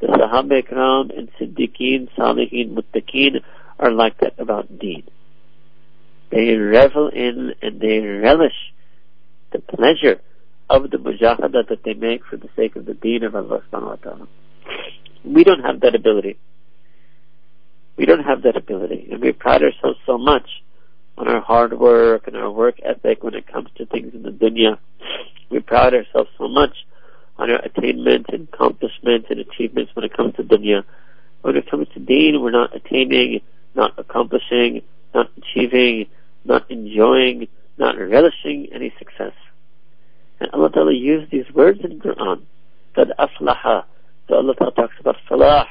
The 0.00 0.06
Sahaba 0.08 0.62
Ikram 0.62 1.16
and 1.16 1.30
Siddiqeen, 1.38 2.08
Salihin, 2.16 2.74
Muttaqeen 2.74 3.42
are 3.78 3.90
like 3.90 4.18
that 4.20 4.34
about 4.38 4.78
deen. 4.78 5.04
They 6.34 6.56
revel 6.56 7.10
in 7.10 7.54
and 7.62 7.80
they 7.80 8.00
relish 8.00 8.56
the 9.52 9.60
pleasure 9.60 10.20
of 10.68 10.90
the 10.90 10.96
mujahada 10.96 11.68
that 11.68 11.84
they 11.84 11.94
make 11.94 12.24
for 12.24 12.36
the 12.36 12.48
sake 12.56 12.74
of 12.74 12.86
the 12.86 12.94
deen 12.94 13.22
of 13.22 13.36
Allah 13.36 13.62
subhanahu 13.70 13.86
wa 13.86 13.94
ta'ala. 13.94 14.28
We 15.24 15.44
don't 15.44 15.62
have 15.62 15.78
that 15.82 15.94
ability. 15.94 16.36
We 17.96 18.04
don't 18.04 18.24
have 18.24 18.42
that 18.42 18.56
ability. 18.56 19.10
And 19.12 19.22
we 19.22 19.30
pride 19.30 19.62
ourselves 19.62 20.00
so 20.06 20.18
much 20.18 20.48
on 21.16 21.28
our 21.28 21.40
hard 21.40 21.78
work 21.78 22.26
and 22.26 22.36
our 22.36 22.50
work 22.50 22.80
ethic 22.82 23.22
when 23.22 23.34
it 23.34 23.46
comes 23.46 23.68
to 23.76 23.86
things 23.86 24.12
in 24.12 24.24
the 24.24 24.30
dunya. 24.30 24.78
We 25.50 25.60
pride 25.60 25.94
ourselves 25.94 26.30
so 26.36 26.48
much 26.48 26.74
on 27.38 27.48
our 27.48 27.60
attainments 27.64 28.30
and 28.32 28.48
accomplishments 28.52 29.28
and 29.30 29.38
achievements 29.38 29.92
when 29.94 30.04
it 30.04 30.16
comes 30.16 30.34
to 30.34 30.42
dunya. 30.42 30.82
When 31.42 31.54
it 31.56 31.70
comes 31.70 31.86
to 31.94 32.00
deen, 32.00 32.42
we're 32.42 32.50
not 32.50 32.74
attaining, 32.74 33.42
not 33.76 33.96
accomplishing, 33.98 34.82
not 35.14 35.30
achieving, 35.38 36.08
not 36.44 36.70
enjoying, 36.70 37.48
not 37.78 37.96
relishing 37.98 38.68
any 38.72 38.92
success. 38.98 39.32
And 40.40 40.50
Allah 40.52 40.70
Ta'ala 40.70 40.92
used 40.92 41.30
these 41.30 41.50
words 41.54 41.80
in 41.82 42.00
Quran. 42.00 42.42
That 42.96 43.08
aflaha. 43.18 43.84
So 44.28 44.36
Allah 44.36 44.54
Ta'ala 44.54 44.72
talks 44.72 44.94
about 45.00 45.16
falah. 45.30 45.66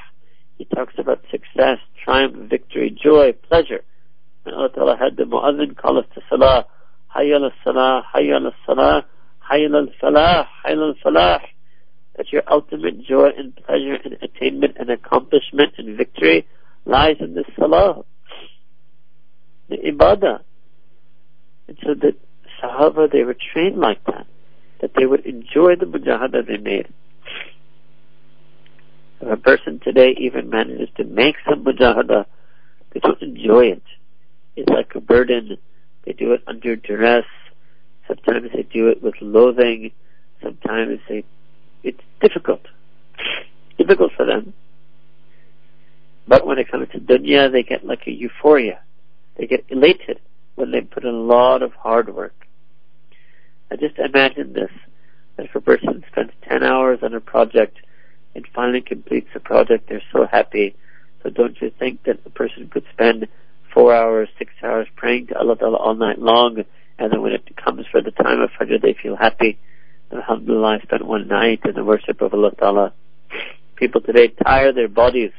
He 0.58 0.66
talks 0.66 0.94
about 0.98 1.22
success, 1.32 1.80
triumph, 2.04 2.50
victory, 2.50 2.90
joy, 2.92 3.34
pleasure. 3.50 3.82
And 4.46 4.56
Allah 4.56 4.70
Ta'ala 4.70 4.98
had 4.98 5.18
the 5.18 5.24
mu'adhin 5.24 5.76
call 5.78 6.00
us 6.00 6.06
to 6.16 6.22
salah. 6.30 6.66
Hayya 7.16 7.38
ala 7.38 7.52
salah, 7.64 8.04
hayya 8.16 8.38
ala 8.38 8.52
salah, 8.66 9.06
hayya 9.50 9.70
ala 9.70 9.88
falah, 10.02 10.48
hayya 10.66 10.74
ala 10.74 10.94
falah. 11.06 11.40
That 12.18 12.32
your 12.32 12.44
ultimate 12.48 13.04
joy 13.04 13.30
and 13.38 13.56
pleasure 13.56 13.98
and 14.04 14.18
attainment 14.22 14.78
and 14.78 14.90
accomplishment 14.90 15.74
and 15.78 15.98
victory 15.98 16.48
lies 16.86 17.18
in 17.20 17.34
the 17.34 17.44
salah. 17.58 18.04
The 19.70 19.78
ibadah. 19.78 20.42
And 21.68 21.78
so 21.84 21.94
the 21.94 22.16
Sahaba, 22.62 23.12
they 23.12 23.24
were 23.24 23.36
trained 23.54 23.78
like 23.78 24.04
that, 24.06 24.26
that 24.82 24.92
they 24.96 25.06
would 25.06 25.26
enjoy 25.26 25.76
the 25.76 25.86
mujahadah 25.86 26.48
they 26.48 26.58
made. 26.58 26.88
If 29.22 29.32
a 29.32 29.38
person 29.38 29.80
today 29.84 30.16
even 30.18 30.50
manages 30.50 30.90
to 30.98 31.04
make 31.04 31.36
some 31.50 31.64
mujahadah, 31.64 32.26
they 32.94 33.00
don't 33.00 33.22
enjoy 33.22 33.68
it. 33.68 33.84
It's 34.56 34.70
like 34.70 34.94
a 34.96 35.02
burden. 35.02 35.58
They 36.06 36.14
do 36.14 36.34
it 36.34 36.44
under 36.48 36.76
duress. 36.76 37.26
Sometimes 38.08 38.52
they 38.54 38.64
do 38.64 38.90
it 38.90 39.02
with 39.02 39.16
loathing. 39.22 39.92
Sometimes 40.42 41.00
they, 41.08 41.24
it's 41.84 42.02
difficult. 42.22 42.62
Difficult 43.78 44.12
for 44.16 44.26
them. 44.26 44.54
But 46.28 46.46
when 46.46 46.60
it 46.60 46.70
comes 46.70 46.90
to 46.92 47.00
dunya, 47.00 47.52
they 47.52 47.64
get 47.64 47.86
like 47.86 48.06
a 48.08 48.12
euphoria. 48.12 48.80
They 49.38 49.48
get 49.48 49.66
elated 49.70 50.20
when 50.56 50.72
they 50.72 50.82
put 50.82 51.04
in 51.04 51.14
a 51.14 51.18
lot 51.18 51.62
of 51.62 51.74
hard 51.74 52.14
work. 52.14 52.36
I 53.72 53.76
just 53.76 53.98
imagine 53.98 54.54
this, 54.54 54.72
that 55.36 55.48
if 55.48 55.56
a 55.56 55.62
person 55.62 56.04
spends 56.12 56.32
10 56.48 56.64
hours 56.64 57.00
on 57.02 57.14
a 57.14 57.20
project 57.20 57.78
and 58.36 58.46
finally 58.54 58.82
completes 58.82 59.30
the 59.34 59.40
project, 59.40 59.90
they're 59.90 60.02
so 60.12 60.28
happy. 60.32 60.76
So 61.24 61.30
don't 61.30 61.60
you 61.62 61.72
think 61.80 62.04
that 62.04 62.20
a 62.26 62.30
person 62.30 62.70
could 62.70 62.84
spend 62.94 63.28
four 63.74 63.96
hours, 63.96 64.30
six 64.38 64.52
hours 64.64 64.88
praying 64.96 65.28
to 65.28 65.38
Allah 65.38 65.58
Ta'ala 65.58 65.78
all 65.78 65.96
night 65.96 66.20
long, 66.20 66.64
and 67.00 67.12
then 67.12 67.22
when 67.22 67.32
it 67.32 67.56
comes 67.56 67.86
for 67.92 68.02
the 68.02 68.12
time 68.12 68.42
of 68.42 68.52
Fajr, 68.52 68.82
they 68.82 68.96
feel 69.02 69.16
happy. 69.16 69.58
Alhamdulillah, 70.12 70.78
I 70.78 70.80
spent 70.82 71.06
one 71.06 71.28
night 71.28 71.62
in 71.66 71.74
the 71.74 71.84
worship 71.84 72.22
of 72.22 72.34
Allah 72.34 72.52
Ta'ala. 72.52 72.94
People 73.76 74.02
today 74.02 74.28
tire 74.28 74.72
their 74.72 74.88
bodies 74.88 75.32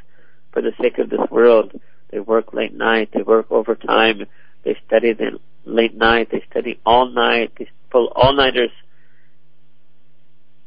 for 0.53 0.63
the 0.63 0.73
sake 0.81 0.99
of 0.99 1.11
this 1.11 1.21
world. 1.31 1.73
They 2.11 2.19
work 2.19 2.53
late 2.53 2.75
night, 2.75 3.11
they 3.15 3.23
work 3.23 3.47
overtime, 3.51 4.27
they 4.65 4.77
study 4.87 5.13
the 5.13 5.39
late 5.65 5.97
night, 5.97 6.29
they 6.31 6.43
study 6.51 6.81
all 6.85 7.09
night, 7.09 7.53
they 7.59 7.69
pull 7.91 8.13
all-nighters. 8.15 8.71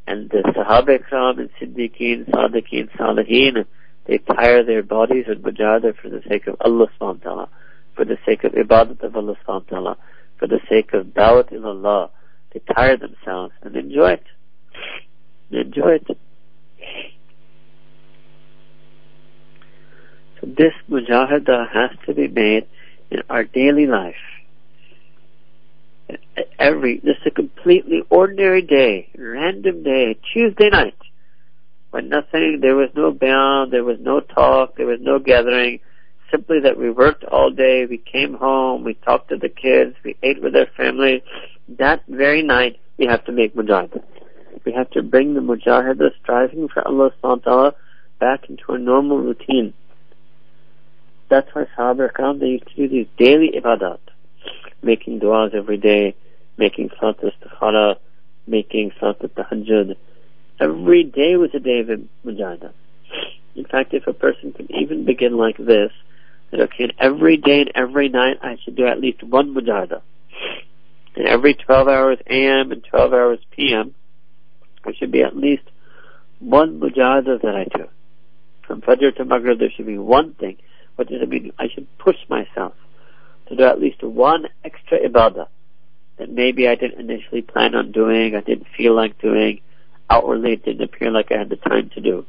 And 0.06 0.30
the 0.30 0.44
Sahaba 0.56 1.00
Ikram 1.00 1.40
and 1.40 1.50
Siddiqeen, 1.60 2.30
Sadiqeen, 2.30 2.90
Salihin, 2.98 3.66
they 4.08 4.20
tire 4.20 4.64
their 4.64 4.84
bodies 4.84 5.26
with 5.28 5.44
mujahada 5.44 5.94
for 6.02 6.10
the 6.10 6.22
sake 6.30 6.48
of 6.48 6.56
Allah 6.62 6.88
subhanahu 7.00 7.26
wa 7.26 7.30
ta'ala, 7.30 7.50
for 7.96 8.06
the 8.06 8.18
sake 8.26 8.46
of 8.46 8.54
ibadat 8.54 9.04
of 9.04 9.16
Allah 9.16 9.36
subhanahu 9.46 9.72
wa 9.72 9.80
ta'ala, 9.80 9.98
for 10.40 10.48
the 10.48 10.60
sake 10.70 10.94
of 10.94 11.08
dawat 11.08 11.52
in 11.52 11.66
Allah. 11.66 12.10
They 12.54 12.62
tire 12.74 12.96
themselves 12.96 13.54
and 13.62 13.76
enjoy 13.76 14.12
it. 14.12 14.24
They 15.52 15.60
enjoy 15.60 15.96
it. 15.96 16.18
So 20.40 20.48
this 20.48 20.74
mujahada 20.90 21.68
has 21.74 21.92
to 22.06 22.14
be 22.14 22.30
made 22.30 22.68
in 23.12 23.22
our 23.30 23.44
daily 23.44 23.88
life. 23.88 24.16
Every, 26.60 27.00
this 27.00 27.18
is 27.18 27.28
a 27.28 27.32
completely 27.32 28.04
ordinary 28.10 28.62
day, 28.62 29.10
random 29.18 29.84
day, 29.84 30.18
Tuesday 30.34 30.70
night, 30.70 30.96
when 31.92 32.10
nothing, 32.10 32.60
there 32.62 32.76
was 32.76 32.90
no 32.96 33.12
band, 33.12 33.72
there 33.72 33.84
was 33.84 33.98
no 34.00 34.20
talk, 34.20 34.76
there 34.78 34.86
was 34.86 35.00
no 35.02 35.20
gathering, 35.20 35.80
simply 36.32 36.60
that 36.62 36.78
we 36.78 36.90
worked 36.90 37.24
all 37.24 37.50
day, 37.50 37.86
we 37.90 37.98
came 37.98 38.34
home, 38.34 38.84
we 38.84 38.94
talked 38.94 39.30
to 39.30 39.38
the 39.38 39.50
kids, 39.50 39.96
we 40.04 40.16
ate 40.22 40.42
with 40.42 40.56
our 40.56 40.68
family. 40.76 41.24
That 41.80 42.04
very 42.08 42.44
night, 42.44 42.80
we 42.98 43.06
have 43.06 43.24
to 43.26 43.32
make 43.32 43.56
mujahidah. 43.56 44.04
We 44.66 44.74
have 44.74 44.90
to 44.92 45.02
bring 45.02 45.34
the 45.34 45.40
mujahidah 45.40 46.10
striving 46.22 46.68
for 46.68 46.86
Allah 46.86 47.12
subhanahu 47.24 47.46
wa 47.46 47.52
ta'ala 47.52 47.76
back 48.20 48.50
into 48.50 48.74
a 48.74 48.78
normal 48.78 49.20
routine. 49.20 49.74
That's 51.30 51.48
why 51.54 51.66
Sahaba 51.78 52.12
Ikram, 52.12 52.40
they 52.40 52.58
to 52.58 52.76
do 52.76 52.88
these 52.88 53.08
daily 53.18 53.52
ibadat, 53.58 54.00
making 54.82 55.20
du'as 55.20 55.54
every 55.54 55.78
day, 55.78 56.16
making 56.58 56.90
salat 57.00 57.20
istikhara, 57.20 57.96
making 58.46 58.92
salat 59.00 59.20
tahajjud. 59.36 59.96
Every 60.60 61.04
day 61.04 61.36
was 61.36 61.52
a 61.54 61.60
day 61.60 61.80
of 61.80 61.88
mujahidah. 62.26 62.72
In 63.56 63.66
fact, 63.66 63.94
if 63.94 64.08
a 64.08 64.14
person 64.14 64.54
could 64.54 64.72
even 64.72 65.06
begin 65.06 65.36
like 65.36 65.58
this, 65.58 65.92
that 66.52 66.62
okay, 66.62 66.92
every 66.98 67.38
day 67.38 67.62
and 67.62 67.72
every 67.76 68.08
night 68.08 68.38
I 68.42 68.58
should 68.64 68.76
do 68.76 68.88
at 68.88 69.02
least 69.02 69.22
one 69.22 69.54
mujahidah. 69.54 70.02
And 71.16 71.28
every 71.28 71.56
12 71.56 71.88
hours 71.88 72.20
AM 72.28 72.72
and 72.72 72.84
12 72.84 73.14
hours 73.14 73.40
PM, 73.52 73.94
there 74.86 74.94
should 74.94 75.12
be 75.12 75.24
at 75.24 75.36
least 75.36 75.64
one 76.40 76.80
mujahidah 76.80 77.42
that 77.42 77.56
I 77.56 77.66
do. 77.78 77.88
From 78.66 78.82
Fajr 78.82 79.16
to 79.18 79.26
Maghrib, 79.26 79.60
there 79.60 79.72
should 79.76 79.88
be 79.88 79.98
one 79.98 80.34
thing 80.34 80.58
what 80.98 81.08
does 81.08 81.22
it 81.22 81.30
mean? 81.30 81.54
I 81.58 81.70
should 81.74 81.88
push 82.00 82.18
myself 82.28 82.74
to 83.48 83.56
do 83.56 83.64
at 83.64 83.80
least 83.80 84.04
one 84.04 84.48
extra 84.64 85.00
ibadah 85.00 85.48
that 86.18 86.32
maybe 86.32 86.68
I 86.68 86.76
didn't 86.76 87.00
initially 87.00 87.44
plan 87.44 87.76
on 87.76 87.92
doing, 87.92 88.36
I 88.36 88.42
didn't 88.42 88.68
feel 88.76 88.96
like 88.96 89.22
doing, 89.22 89.62
outwardly 90.10 90.54
it 90.54 90.66
didn't 90.66 90.82
appear 90.82 91.12
like 91.12 91.32
I 91.32 91.38
had 91.38 91.50
the 91.50 91.56
time 91.56 91.92
to 91.94 92.02
do. 92.02 92.26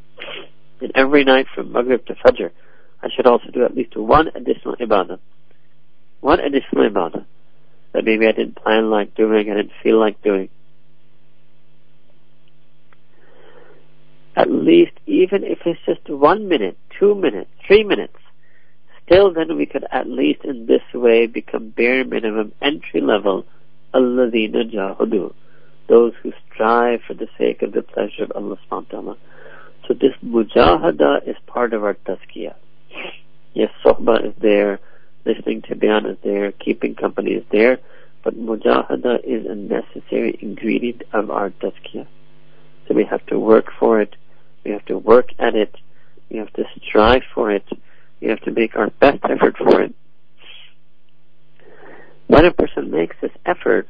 And 0.81 0.93
every 0.95 1.25
night 1.25 1.47
from 1.55 1.73
Maghrib 1.73 2.05
to 2.07 2.15
Fajr, 2.15 2.51
I 3.03 3.09
should 3.15 3.27
also 3.27 3.51
do 3.51 3.65
at 3.65 3.75
least 3.75 3.97
one 3.97 4.29
additional 4.35 4.77
ibadah. 4.77 5.19
One 6.21 6.41
additional 6.41 6.91
ibadah 6.91 7.25
that 7.93 8.05
maybe 8.05 8.27
I 8.27 8.33
didn't 8.33 8.57
plan 8.57 8.91
like 8.91 9.15
doing, 9.15 9.51
I 9.51 9.55
didn't 9.55 9.73
feel 9.83 9.99
like 9.99 10.23
doing. 10.23 10.51
At 14.37 14.51
least, 14.51 14.93
even 15.07 15.43
if 15.43 15.59
it's 15.65 15.81
just 15.87 16.09
one 16.09 16.49
minute, 16.49 16.77
two 17.01 17.15
minutes, 17.15 17.51
three 17.67 17.83
minutes, 17.83 18.15
Still 19.09 19.33
then 19.33 19.57
we 19.57 19.65
could 19.65 19.87
at 19.91 20.07
least 20.07 20.45
in 20.45 20.67
this 20.67 20.83
way 20.93 21.27
become 21.27 21.71
bare 21.71 22.05
minimum 22.05 22.53
entry 22.61 23.01
level 23.01 23.47
alladhina 23.95 24.71
jahudu. 24.71 25.33
Those 25.89 26.13
who 26.23 26.35
strive 26.53 27.01
for 27.07 27.15
the 27.15 27.29
sake 27.39 27.63
of 27.63 27.73
the 27.73 27.81
pleasure 27.81 28.25
of 28.25 28.33
Allah 28.33 28.59
subhanahu 28.71 28.93
wa 28.93 29.01
ta'ala. 29.01 29.17
So 29.87 29.95
this 29.95 30.13
mujahada 30.23 31.27
is 31.27 31.37
part 31.47 31.73
of 31.73 31.83
our 31.85 31.95
tazkiyah. 31.95 32.55
Yes, 33.55 33.71
sohbah 33.83 34.27
is 34.27 34.35
there, 34.43 34.79
listening 35.25 35.63
to 35.63 35.75
bayan 35.75 36.05
is 36.05 36.19
there, 36.23 36.53
keeping 36.53 36.95
company 36.95 37.31
is 37.31 37.45
there, 37.51 37.79
but 38.23 38.35
mujahada 38.37 39.25
is 39.25 39.47
a 39.47 39.55
necessary 39.55 40.39
ingredient 40.43 41.03
of 41.15 41.31
our 41.31 41.49
tazkiyah. 41.49 42.07
So 42.87 42.95
we 42.95 43.05
have 43.05 43.25
to 43.29 43.39
work 43.39 43.73
for 43.81 44.03
it, 44.03 44.17
we 44.67 44.73
have 44.73 44.85
to 44.85 44.99
work 44.99 45.31
at 45.39 45.55
it, 45.55 45.75
we 46.29 46.37
have 46.37 46.53
to 46.53 46.65
strive 46.87 47.23
for 47.35 47.51
it, 47.51 47.65
we 48.21 48.29
have 48.29 48.41
to 48.43 48.53
make 48.53 48.77
our 48.77 48.91
best 48.91 49.19
effort 49.25 49.57
for 49.59 49.83
it. 49.83 49.95
When 52.27 52.45
a 52.45 52.53
person 52.53 52.91
makes 52.91 53.17
this 53.23 53.31
effort, 53.47 53.89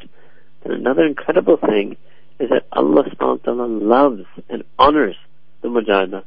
then 0.63 0.73
another 0.73 1.05
incredible 1.05 1.57
thing 1.57 1.97
is 2.39 2.51
that 2.51 2.67
Allah 2.73 3.05
subhanahu 3.05 3.47
wa 3.47 3.53
ta'ala 3.53 3.67
loves 3.67 4.25
and 4.49 4.63
honors 4.79 5.17
the 5.63 5.69
mujahada. 5.69 6.23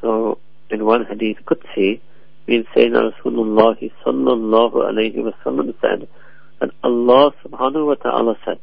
So 0.00 0.38
in 0.70 0.84
one 0.84 1.06
hadith 1.06 1.38
Qudsi, 1.46 2.00
means 2.46 2.66
Sayyidina 2.76 3.12
Rasulullah 3.12 3.76
sallallahu 4.06 4.74
alayhi 4.74 5.24
wa 5.24 5.30
sallam 5.44 5.74
said 5.80 6.08
that 6.60 6.70
Allah 6.82 7.32
subhanahu 7.44 7.86
wa 7.86 7.94
ta'ala 7.94 8.36
said 8.44 8.58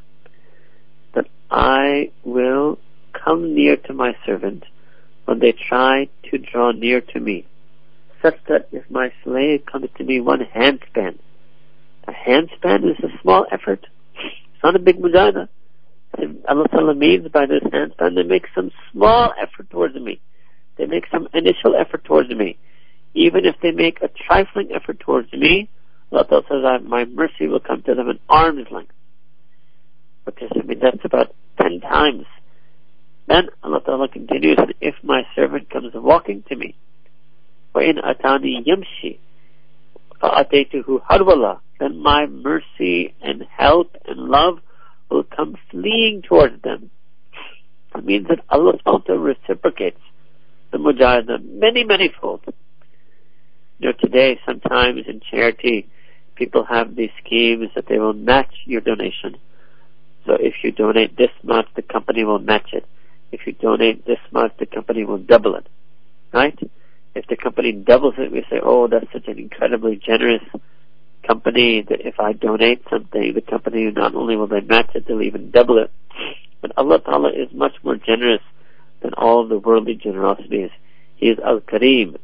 that 1.15 1.25
I 1.49 2.11
will 2.23 2.77
come 3.13 3.55
near 3.55 3.77
to 3.77 3.93
my 3.93 4.15
servant 4.25 4.63
when 5.25 5.39
they 5.39 5.53
try 5.53 6.09
to 6.29 6.37
draw 6.37 6.71
near 6.71 7.01
to 7.01 7.19
me, 7.19 7.45
such 8.21 8.35
that 8.47 8.67
if 8.71 8.89
my 8.89 9.11
slave 9.23 9.65
comes 9.65 9.89
to 9.97 10.03
me 10.03 10.19
one 10.19 10.39
handspan, 10.39 11.17
a 12.07 12.11
handspan 12.11 12.89
is 12.89 12.97
a 13.03 13.21
small 13.21 13.45
effort. 13.51 13.85
It's 14.15 14.63
not 14.63 14.75
a 14.75 14.79
big 14.79 14.97
mujahada. 14.99 15.47
Allah 16.47 16.67
Ta'ala 16.67 16.95
means 16.95 17.27
by 17.29 17.45
this 17.45 17.63
handspan, 17.63 18.15
they 18.15 18.23
make 18.23 18.45
some 18.53 18.71
small 18.91 19.33
effort 19.41 19.69
towards 19.69 19.95
me. 19.95 20.19
They 20.77 20.85
make 20.85 21.05
some 21.11 21.27
initial 21.33 21.75
effort 21.75 22.03
towards 22.03 22.29
me. 22.29 22.57
Even 23.13 23.45
if 23.45 23.55
they 23.61 23.71
make 23.71 24.01
a 24.01 24.09
trifling 24.09 24.71
effort 24.73 24.99
towards 24.99 25.31
me, 25.33 25.69
Allah 26.11 26.25
says 26.29 26.63
that 26.63 26.83
my 26.83 27.05
mercy 27.05 27.47
will 27.47 27.59
come 27.59 27.81
to 27.83 27.95
them 27.95 28.09
in 28.09 28.19
arm's 28.29 28.67
length. 28.71 28.91
Because 30.25 30.49
I 30.55 30.63
mean 30.63 30.79
that's 30.79 31.03
about 31.05 31.33
ten 31.59 31.79
times. 31.79 32.25
Then 33.27 33.49
Allah 33.63 33.81
Ta'ala 33.85 34.07
continues, 34.09 34.57
if 34.81 34.95
my 35.03 35.23
servant 35.35 35.69
comes 35.69 35.93
walking 35.93 36.43
to 36.49 36.55
me, 36.55 36.75
وَإِنْ 37.80 37.98
أَتَانِي 38.04 38.64
يَمْشِي 38.66 39.18
فَأَتَيْتُهُ 40.22 41.00
هَرْوَلًا 41.10 41.58
Then 41.78 42.02
my 42.02 42.26
mercy 42.26 43.14
and 43.20 43.44
help 43.56 43.96
and 44.06 44.18
love 44.18 44.58
will 45.10 45.24
come 45.24 45.56
fleeing 45.70 46.22
towards 46.22 46.62
them. 46.62 46.90
It 47.94 48.04
means 48.04 48.28
that 48.28 48.40
Allah 48.48 48.74
reciprocates 49.08 50.00
the 50.72 50.78
mujahideen 50.78 51.58
many, 51.58 51.84
many 51.84 52.12
fold. 52.20 52.40
You 53.78 53.88
know, 53.88 53.92
today 53.92 54.38
sometimes 54.46 55.00
in 55.06 55.20
charity, 55.30 55.88
people 56.34 56.64
have 56.64 56.96
these 56.96 57.10
schemes 57.24 57.68
that 57.74 57.86
they 57.88 57.98
will 57.98 58.12
match 58.12 58.52
your 58.64 58.80
donation. 58.80 59.36
So 60.26 60.34
if 60.34 60.54
you 60.62 60.72
donate 60.72 61.16
this 61.16 61.30
much, 61.42 61.66
the 61.76 61.82
company 61.82 62.24
will 62.24 62.38
match 62.38 62.70
it. 62.72 62.84
If 63.32 63.46
you 63.46 63.52
donate 63.52 64.06
this 64.06 64.18
much, 64.32 64.52
the 64.58 64.66
company 64.66 65.04
will 65.04 65.18
double 65.18 65.54
it. 65.56 65.66
Right? 66.32 66.58
If 67.13 67.27
the 67.27 67.35
company 67.35 67.71
doubles 67.73 68.15
it, 68.17 68.31
we 68.31 68.45
say, 68.49 68.59
oh, 68.63 68.87
that's 68.87 69.11
such 69.11 69.27
an 69.27 69.37
incredibly 69.37 69.97
generous 69.97 70.43
company 71.27 71.85
that 71.87 72.05
if 72.05 72.19
I 72.19 72.33
donate 72.33 72.83
something, 72.89 73.33
the 73.33 73.41
company 73.41 73.91
not 73.91 74.15
only 74.15 74.35
will 74.35 74.47
they 74.47 74.61
match 74.61 74.91
it, 74.95 75.05
they'll 75.07 75.21
even 75.21 75.51
double 75.51 75.77
it. 75.77 75.91
But 76.61 76.71
Allah 76.77 76.99
Ta'ala 76.99 77.29
is 77.29 77.49
much 77.53 77.73
more 77.83 77.97
generous 77.97 78.41
than 79.01 79.13
all 79.15 79.47
the 79.47 79.57
worldly 79.57 79.95
generosities. 79.95 80.69
He 81.15 81.27
is 81.27 81.39
Al-Kareem. 81.39 82.17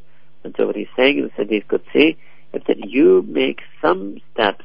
And 0.44 0.54
so 0.56 0.66
what 0.66 0.76
he's 0.76 0.88
saying 0.96 1.18
in 1.18 1.24
the 1.24 1.30
Hadith 1.30 1.68
Qudsi 1.68 2.16
is 2.52 2.62
that 2.66 2.88
you 2.88 3.22
make 3.28 3.60
some 3.82 4.18
steps, 4.32 4.64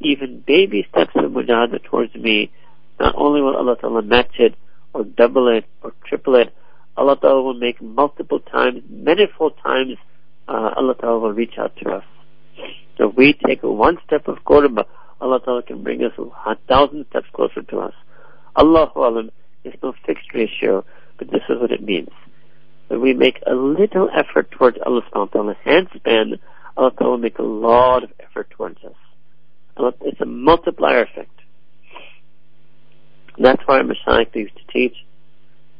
even 0.00 0.42
baby 0.46 0.86
steps 0.90 1.12
of 1.14 1.30
mujahada 1.30 1.82
towards 1.82 2.14
me, 2.14 2.50
not 3.00 3.14
only 3.16 3.40
will 3.40 3.56
Allah 3.56 3.76
Ta'ala 3.80 4.02
match 4.02 4.34
it, 4.38 4.54
or 4.92 5.04
double 5.04 5.48
it, 5.48 5.64
or 5.82 5.92
triple 6.04 6.34
it, 6.36 6.54
Allah 6.96 7.16
Ta'ala 7.20 7.42
will 7.42 7.54
make 7.54 7.80
multiple 7.82 8.40
times, 8.40 8.82
manifold 8.88 9.54
times, 9.62 9.96
uh, 10.48 10.70
Allah 10.76 10.94
Ta'ala 10.94 11.18
will 11.18 11.32
reach 11.32 11.58
out 11.58 11.76
to 11.82 11.90
us. 11.90 12.04
So 12.96 13.10
if 13.10 13.16
we 13.16 13.34
take 13.46 13.62
one 13.62 13.98
step 14.06 14.28
of 14.28 14.38
qurba, 14.44 14.84
Allah 15.20 15.40
Ta'ala 15.40 15.62
can 15.62 15.82
bring 15.82 16.02
us 16.02 16.12
a 16.18 16.56
thousand 16.68 17.06
steps 17.10 17.26
closer 17.34 17.62
to 17.62 17.78
us. 17.78 17.94
Allahu 18.56 19.00
Alam 19.00 19.30
is 19.64 19.74
no 19.82 19.92
fixed 20.06 20.32
ratio, 20.32 20.84
but 21.18 21.30
this 21.30 21.42
is 21.48 21.60
what 21.60 21.70
it 21.70 21.82
means. 21.82 22.08
When 22.88 23.02
we 23.02 23.12
make 23.12 23.40
a 23.46 23.54
little 23.54 24.08
effort 24.14 24.50
towards 24.50 24.78
Allah 24.84 25.02
subhanahu 25.02 25.34
wa 25.34 25.42
ta'ala, 25.42 25.56
handspan, 25.66 26.38
Allah 26.76 26.92
Ta'ala 26.92 27.10
will 27.10 27.18
make 27.18 27.38
a 27.38 27.42
lot 27.42 28.04
of 28.04 28.10
effort 28.20 28.48
towards 28.50 28.78
us. 28.84 28.94
It's 30.02 30.20
a 30.20 30.26
multiplier 30.26 31.02
effect. 31.02 31.30
That's 33.38 33.60
why 33.66 33.82
Mashaykh 33.82 34.34
used 34.34 34.56
to 34.56 34.72
teach, 34.72 34.94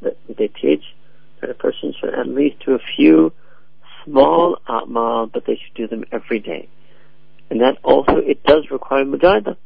that 0.03 0.17
they 0.29 0.49
teach 0.49 0.83
a 1.51 1.55
person 1.55 1.95
should 1.99 2.15
at 2.15 2.29
least 2.29 2.65
do 2.65 2.75
a 2.75 2.81
few 2.97 3.33
small 4.05 4.59
a'mal, 4.69 5.31
but 5.33 5.45
they 5.47 5.57
should 5.57 5.75
do 5.75 5.89
them 5.89 6.05
every 6.13 6.39
day. 6.39 6.69
And 7.51 7.61
that 7.61 7.79
also, 7.83 8.17
it 8.17 8.43
does 8.45 8.71
require 8.71 9.05
mujahada. 9.05 9.57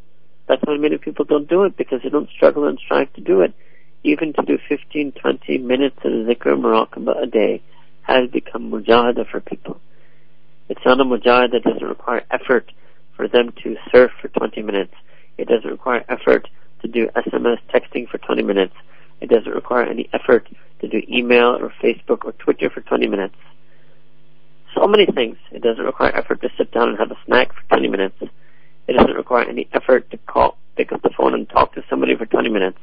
That's 0.48 0.62
why 0.64 0.76
many 0.76 0.98
people 0.98 1.24
don't 1.24 1.48
do 1.48 1.64
it, 1.64 1.76
because 1.76 2.00
they 2.02 2.08
don't 2.08 2.28
struggle 2.30 2.66
and 2.66 2.78
strive 2.78 3.12
to 3.14 3.20
do 3.20 3.40
it. 3.42 3.54
Even 4.02 4.32
to 4.32 4.42
do 4.42 4.58
15, 4.68 5.12
20 5.12 5.58
minutes 5.58 5.96
of 6.04 6.12
zikr 6.12 6.58
muraqabah 6.58 7.22
a 7.22 7.26
day 7.26 7.62
has 8.02 8.28
become 8.30 8.70
mujahada 8.70 9.28
for 9.30 9.40
people. 9.40 9.80
It's 10.68 10.80
not 10.84 11.00
a 11.00 11.04
mujahada 11.04 11.52
that 11.52 11.64
doesn't 11.64 11.86
require 11.86 12.22
effort 12.30 12.72
for 13.16 13.28
them 13.28 13.52
to 13.62 13.76
surf 13.92 14.10
for 14.20 14.28
20 14.28 14.62
minutes. 14.62 14.94
It 15.36 15.48
doesn't 15.48 15.70
require 15.70 16.04
effort 16.08 16.48
to 16.82 16.88
do 16.88 17.08
SMS 17.08 17.58
texting 17.72 18.08
for 18.08 18.18
20 18.18 18.42
minutes. 18.42 18.74
It 19.20 19.28
doesn't 19.28 19.52
require 19.52 19.84
any 19.84 20.08
effort 20.12 20.48
to 20.80 20.88
do 20.88 21.02
email 21.08 21.56
or 21.60 21.72
Facebook 21.82 22.24
or 22.24 22.32
Twitter 22.32 22.70
for 22.70 22.80
20 22.80 23.06
minutes 23.06 23.36
so 24.74 24.86
many 24.86 25.06
things. 25.06 25.36
It 25.50 25.62
doesn't 25.62 25.84
require 25.84 26.14
effort 26.14 26.40
to 26.42 26.48
sit 26.56 26.72
down 26.72 26.90
and 26.90 26.98
have 26.98 27.10
a 27.10 27.18
snack 27.26 27.52
for 27.54 27.62
20 27.68 27.88
minutes. 27.88 28.16
It 28.20 28.92
doesn't 28.92 29.14
require 29.14 29.48
any 29.48 29.68
effort 29.72 30.10
to 30.10 30.18
call, 30.18 30.56
pick 30.76 30.92
up 30.92 31.02
the 31.02 31.10
phone 31.16 31.34
and 31.34 31.48
talk 31.48 31.74
to 31.74 31.84
somebody 31.88 32.16
for 32.16 32.26
20 32.26 32.48
minutes. 32.48 32.78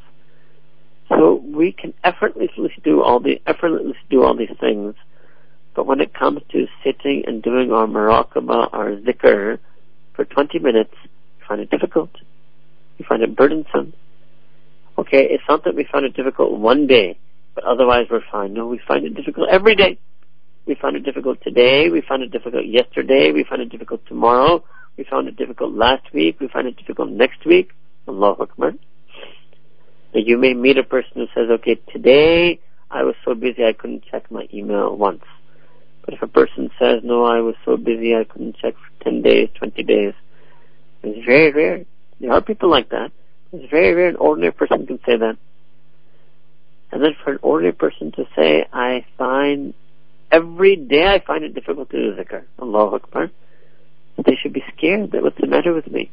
So 1.09 1.35
we 1.45 1.71
can 1.71 1.93
effortlessly 2.03 2.71
do 2.83 3.01
all 3.01 3.19
the 3.19 3.41
effortlessly 3.45 3.95
do 4.09 4.23
all 4.23 4.35
these 4.35 4.51
things, 4.59 4.95
but 5.73 5.85
when 5.85 6.01
it 6.01 6.13
comes 6.13 6.41
to 6.51 6.67
sitting 6.83 7.23
and 7.25 7.41
doing 7.41 7.71
our 7.71 7.87
muraqabah, 7.87 8.73
our 8.73 8.91
zikr, 8.97 9.59
for 10.13 10.25
20 10.25 10.59
minutes, 10.59 10.93
we 11.03 11.45
find 11.47 11.61
it 11.61 11.69
difficult. 11.69 12.09
We 12.99 13.05
find 13.05 13.23
it 13.23 13.35
burdensome. 13.35 13.93
Okay, 14.97 15.27
it's 15.29 15.43
not 15.47 15.63
that 15.63 15.75
we 15.75 15.87
find 15.89 16.05
it 16.05 16.15
difficult 16.15 16.59
one 16.59 16.87
day, 16.87 17.17
but 17.57 17.63
otherwise 17.63 18.05
we're 18.11 18.21
fine. 18.31 18.53
No, 18.53 18.67
we 18.67 18.79
find 18.87 19.03
it 19.03 19.15
difficult 19.15 19.49
every 19.49 19.75
day. 19.75 19.97
We 20.67 20.75
found 20.75 20.95
it 20.95 21.03
difficult 21.03 21.41
today. 21.41 21.89
We 21.89 22.01
found 22.01 22.21
it 22.21 22.29
difficult 22.29 22.67
yesterday. 22.67 23.31
We 23.31 23.45
found 23.45 23.63
it 23.63 23.69
difficult 23.69 24.05
tomorrow. 24.05 24.63
We 24.95 25.05
found 25.05 25.27
it 25.27 25.37
difficult 25.37 25.73
last 25.73 26.03
week. 26.13 26.39
We 26.39 26.49
find 26.49 26.67
it 26.67 26.77
difficult 26.77 27.09
next 27.09 27.43
week. 27.47 27.71
Allahu 28.07 28.43
Akbar. 28.43 28.73
Now 30.13 30.21
you 30.23 30.37
may 30.37 30.53
meet 30.53 30.77
a 30.77 30.83
person 30.83 31.13
who 31.15 31.25
says, 31.33 31.49
okay, 31.49 31.81
today 31.91 32.59
I 32.91 33.01
was 33.01 33.15
so 33.25 33.33
busy 33.33 33.65
I 33.65 33.73
couldn't 33.73 34.03
check 34.05 34.29
my 34.29 34.47
email 34.53 34.95
once. 34.95 35.23
But 36.05 36.13
if 36.13 36.21
a 36.21 36.27
person 36.27 36.69
says, 36.79 36.99
no, 37.03 37.25
I 37.25 37.39
was 37.39 37.55
so 37.65 37.75
busy 37.75 38.15
I 38.15 38.23
couldn't 38.23 38.57
check 38.57 38.75
for 38.75 39.03
10 39.03 39.23
days, 39.23 39.49
20 39.57 39.81
days, 39.81 40.13
it's 41.01 41.25
very 41.25 41.51
rare. 41.51 41.85
There 42.19 42.31
are 42.31 42.41
people 42.41 42.69
like 42.69 42.89
that. 42.89 43.11
It's 43.51 43.71
very 43.71 43.95
rare 43.95 44.09
an 44.09 44.17
ordinary 44.17 44.51
person 44.51 44.85
can 44.85 44.99
say 45.07 45.17
that. 45.17 45.37
And 46.91 47.03
then 47.03 47.15
for 47.23 47.33
an 47.33 47.39
ordinary 47.41 47.73
person 47.73 48.11
to 48.13 48.25
say, 48.35 48.65
I 48.71 49.05
find 49.17 49.73
Every 50.31 50.75
day 50.75 51.05
I 51.05 51.23
find 51.25 51.43
it 51.43 51.53
difficult 51.53 51.89
to 51.91 51.97
do 51.97 52.21
zikr. 52.21 52.43
Allahu 52.61 52.95
Akbar. 52.95 53.31
They 54.25 54.35
should 54.41 54.53
be 54.53 54.63
scared 54.75 55.11
that 55.11 55.23
what's 55.23 55.39
the 55.39 55.47
matter 55.47 55.73
with 55.73 55.89
me? 55.89 56.11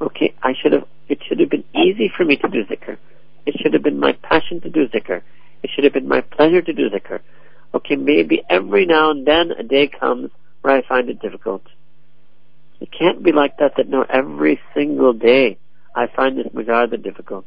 Okay, 0.00 0.34
I 0.42 0.54
should 0.60 0.72
have, 0.72 0.86
it 1.08 1.18
should 1.26 1.40
have 1.40 1.50
been 1.50 1.64
easy 1.74 2.10
for 2.16 2.24
me 2.24 2.36
to 2.36 2.48
do 2.48 2.64
zikr. 2.64 2.96
It 3.44 3.56
should 3.60 3.74
have 3.74 3.82
been 3.82 3.98
my 3.98 4.12
passion 4.12 4.60
to 4.62 4.70
do 4.70 4.88
zikr. 4.88 5.22
It 5.62 5.70
should 5.74 5.84
have 5.84 5.92
been 5.92 6.08
my 6.08 6.22
pleasure 6.22 6.62
to 6.62 6.72
do 6.72 6.88
zikr. 6.88 7.20
Okay, 7.74 7.96
maybe 7.96 8.42
every 8.48 8.86
now 8.86 9.10
and 9.10 9.26
then 9.26 9.50
a 9.52 9.62
day 9.62 9.88
comes 9.88 10.30
where 10.62 10.76
I 10.76 10.86
find 10.86 11.10
it 11.10 11.20
difficult. 11.20 11.62
It 12.80 12.88
can't 12.90 13.22
be 13.22 13.32
like 13.32 13.58
that 13.58 13.74
that 13.76 13.88
no, 13.88 14.06
every 14.08 14.60
single 14.74 15.12
day 15.12 15.58
I 15.94 16.06
find 16.06 16.38
this 16.38 16.46
mujahada 16.54 17.02
difficult. 17.02 17.44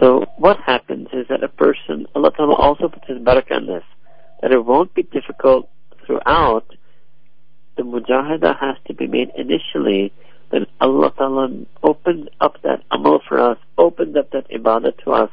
So 0.00 0.26
what 0.36 0.58
happens 0.58 1.08
is 1.12 1.26
that 1.28 1.42
a 1.42 1.48
person, 1.48 2.06
Allah 2.14 2.30
Ta'ala 2.36 2.54
also 2.54 2.88
puts 2.88 3.06
his 3.08 3.18
barakah 3.18 3.58
in 3.58 3.66
this, 3.66 3.84
that 4.42 4.52
it 4.52 4.64
won't 4.64 4.94
be 4.94 5.02
difficult 5.02 5.68
throughout. 6.04 6.66
The 7.76 7.82
mujahada 7.82 8.58
has 8.58 8.76
to 8.86 8.94
be 8.94 9.06
made 9.06 9.30
initially, 9.36 10.12
then 10.50 10.66
Allah 10.80 11.12
Ta'ala 11.16 11.48
opens 11.82 12.28
up 12.40 12.60
that 12.62 12.82
amal 12.90 13.20
for 13.26 13.40
us, 13.40 13.58
opens 13.78 14.16
up 14.16 14.30
that 14.32 14.50
ibadah 14.50 15.02
to 15.04 15.12
us, 15.12 15.30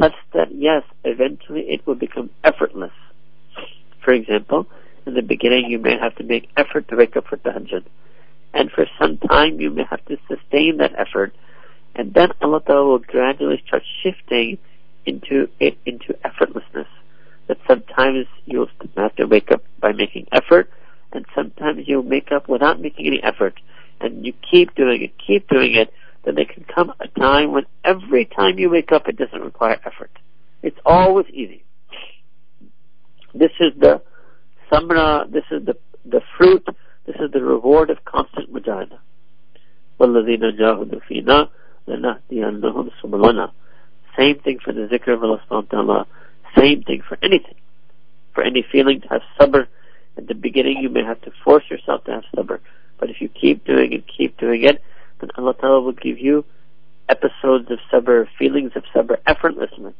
such 0.00 0.14
that 0.32 0.48
yes, 0.52 0.82
eventually 1.04 1.62
it 1.62 1.86
will 1.86 1.94
become 1.94 2.30
effortless. 2.42 2.92
For 4.04 4.12
example, 4.12 4.66
In 5.06 5.14
the 5.14 5.22
beginning, 5.22 5.66
you 5.70 5.78
may 5.78 5.98
have 5.98 6.14
to 6.16 6.24
make 6.24 6.48
effort 6.56 6.88
to 6.88 6.96
wake 6.96 7.16
up 7.16 7.26
for 7.26 7.36
tahajjud. 7.36 7.84
And 8.54 8.70
for 8.70 8.86
some 8.98 9.18
time, 9.18 9.60
you 9.60 9.70
may 9.70 9.84
have 9.90 10.04
to 10.06 10.16
sustain 10.28 10.78
that 10.78 10.92
effort. 10.96 11.34
And 11.95 12.13
then 12.13 12.29
Allah 12.41 12.61
Ta'ala 12.65 12.87
will 12.87 12.99
gradually 12.99 13.61
start 13.67 13.83
shifting 14.03 14.57
into 15.05 15.49
it 15.59 15.77
into 15.85 16.13
effortlessness. 16.25 16.87
That 17.47 17.57
sometimes 17.67 18.27
you'll 18.45 18.69
have 18.95 19.15
to 19.15 19.25
wake 19.25 19.51
up 19.51 19.63
by 19.79 19.91
making 19.91 20.27
effort, 20.31 20.69
and 21.11 21.25
sometimes 21.35 21.87
you'll 21.87 22.03
wake 22.03 22.31
up 22.31 22.47
without 22.47 22.79
making 22.79 23.07
any 23.07 23.21
effort. 23.23 23.59
And 23.99 24.25
you 24.25 24.33
keep 24.49 24.75
doing 24.75 25.01
it, 25.01 25.13
keep 25.25 25.47
doing 25.49 25.73
it, 25.75 25.91
then 26.23 26.35
there 26.35 26.45
can 26.45 26.63
come 26.63 26.93
a 26.99 27.07
time 27.19 27.51
when 27.51 27.65
every 27.83 28.25
time 28.25 28.59
you 28.59 28.69
wake 28.69 28.91
up, 28.91 29.07
it 29.07 29.17
doesn't 29.17 29.41
require 29.41 29.79
effort. 29.85 30.11
It's 30.61 30.77
always 30.85 31.25
easy. 31.33 31.63
This 33.33 33.51
is 33.59 33.73
the 33.79 34.01
samra, 34.71 35.31
this 35.31 35.43
is 35.51 35.65
the, 35.65 35.77
the 36.05 36.21
fruit, 36.37 36.65
this 37.05 37.15
is 37.19 37.31
the 37.31 37.41
reward 37.41 37.89
of 37.89 38.03
constant 38.05 38.53
mujahada. 38.53 38.99
وَالَّذِينَ 39.99 40.57
جَاهُدُوا 40.57 41.01
فِينَا 41.09 41.27
لَنَهْدِيَنَّهُمْ 41.29 41.29
سُبُلَنَا 41.29 41.49
Same 44.16 44.38
thing 44.38 44.58
for 44.64 44.72
the 44.72 44.88
zikr 44.88 45.12
of 45.12 45.22
Allah. 45.22 46.06
Same 46.56 46.82
thing 46.82 47.02
for 47.06 47.18
anything. 47.22 47.54
For 48.34 48.42
any 48.42 48.64
feeling 48.70 49.00
to 49.02 49.08
have 49.08 49.22
sabr. 49.38 49.66
At 50.16 50.28
the 50.28 50.34
beginning 50.34 50.78
you 50.78 50.88
may 50.88 51.02
have 51.04 51.20
to 51.22 51.32
force 51.42 51.64
yourself 51.70 52.04
to 52.04 52.12
have 52.12 52.24
sabr. 52.34 52.60
But 52.98 53.10
if 53.10 53.20
you 53.20 53.28
keep 53.28 53.64
doing 53.64 53.92
it, 53.92 54.04
keep 54.06 54.38
doing 54.38 54.62
it, 54.64 54.82
then 55.20 55.30
Allah 55.36 55.54
Ta'ala 55.54 55.80
will 55.80 55.92
give 55.92 56.18
you 56.18 56.44
episodes 57.08 57.70
of 57.70 57.78
sabr, 57.92 58.26
feelings 58.38 58.72
of 58.76 58.84
sabr 58.94 59.16
effortlessly. 59.26 59.92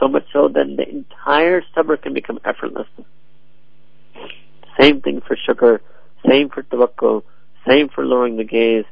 So 0.00 0.08
much 0.08 0.26
so 0.32 0.48
that 0.48 0.76
the 0.76 0.88
entire 0.88 1.62
sabr 1.76 2.00
can 2.00 2.14
become 2.14 2.40
effortless. 2.44 2.88
Same 4.80 5.00
thing 5.00 5.20
for 5.20 5.36
shukr, 5.36 5.80
same 6.28 6.48
for 6.48 6.62
tawakkul, 6.62 7.22
same 7.66 7.88
for 7.88 8.04
lowering 8.04 8.36
the 8.36 8.44
gaze, 8.44 8.84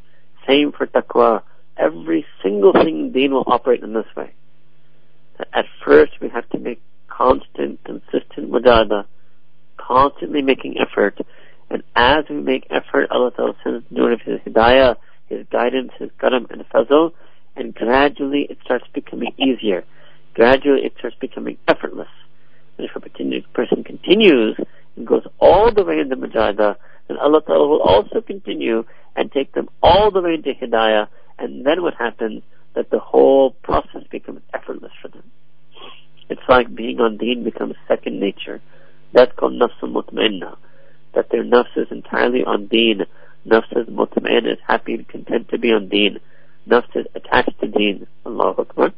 same 0.46 0.72
for 0.72 0.86
taqwa. 0.86 1.42
Every 1.82 2.24
single 2.42 2.72
thing 2.72 3.00
in 3.00 3.12
deen 3.12 3.32
will 3.32 3.44
operate 3.46 3.82
in 3.82 3.92
this 3.92 4.06
way. 4.16 4.32
At 5.52 5.64
first 5.84 6.12
we 6.20 6.28
have 6.28 6.48
to 6.50 6.58
make 6.58 6.80
constant, 7.08 7.82
consistent 7.84 8.52
mujahada, 8.52 9.06
constantly 9.76 10.42
making 10.42 10.76
effort, 10.78 11.18
and 11.70 11.82
as 11.96 12.24
we 12.28 12.36
make 12.36 12.66
effort, 12.70 13.10
Allah 13.10 13.32
Ta'ala 13.32 13.54
sends 13.64 13.84
nur 13.90 14.12
of 14.12 14.20
His 14.20 14.38
hidayah, 14.40 14.96
His 15.26 15.46
guidance, 15.50 15.90
His 15.98 16.10
karam 16.20 16.46
and 16.50 16.62
fazl, 16.68 17.12
and 17.56 17.74
gradually 17.74 18.46
it 18.48 18.58
starts 18.62 18.84
becoming 18.92 19.32
easier. 19.38 19.82
Gradually 20.34 20.84
it 20.84 20.92
starts 20.98 21.16
becoming 21.18 21.56
effortless. 21.66 22.08
And 22.78 22.88
if 22.88 22.94
a 22.94 23.40
person 23.54 23.82
continues 23.84 24.56
and 24.96 25.06
goes 25.06 25.24
all 25.40 25.72
the 25.74 25.82
way 25.82 25.98
in 25.98 26.10
the 26.10 26.16
mujahada, 26.16 26.76
then 27.08 27.16
Allah 27.16 27.42
Ta'ala 27.42 27.66
will 27.66 27.82
also 27.82 28.20
continue 28.20 28.84
and 29.16 29.32
take 29.32 29.52
them 29.52 29.68
all 29.82 30.10
the 30.10 30.20
way 30.20 30.34
into 30.34 30.52
hidayah, 30.52 31.08
and 31.42 31.66
then 31.66 31.82
what 31.82 31.94
happens? 31.94 32.42
That 32.74 32.90
the 32.90 33.00
whole 33.00 33.50
process 33.50 34.04
becomes 34.10 34.40
effortless 34.54 34.92
for 35.02 35.08
them. 35.08 35.24
It's 36.30 36.40
like 36.48 36.74
being 36.74 37.00
on 37.00 37.18
deen 37.18 37.44
becomes 37.44 37.74
second 37.86 38.18
nature. 38.18 38.62
That's 39.12 39.32
called 39.36 39.52
nafsul 39.52 39.92
mutmainna. 39.92 40.56
That 41.14 41.28
their 41.30 41.44
nafs 41.44 41.76
is 41.76 41.88
entirely 41.90 42.44
on 42.44 42.68
deen. 42.68 43.02
Nafs 43.46 43.76
is 43.76 43.88
mutmainna, 43.88 44.52
is 44.52 44.58
happy 44.66 44.94
and 44.94 45.06
content 45.06 45.50
to 45.50 45.58
be 45.58 45.72
on 45.72 45.88
deen. 45.88 46.20
Nafs 46.66 46.96
is 46.96 47.06
attached 47.14 47.60
to 47.60 47.66
deen. 47.66 48.06
Allahu 48.24 48.62
Akbar. 48.62 48.92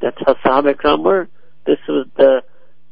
That's 0.00 0.18
how 0.24 0.34
Sahaba 0.34 0.74
Ikram 0.74 1.02
were. 1.02 1.28
This 1.66 1.78
was 1.88 2.06
the 2.16 2.42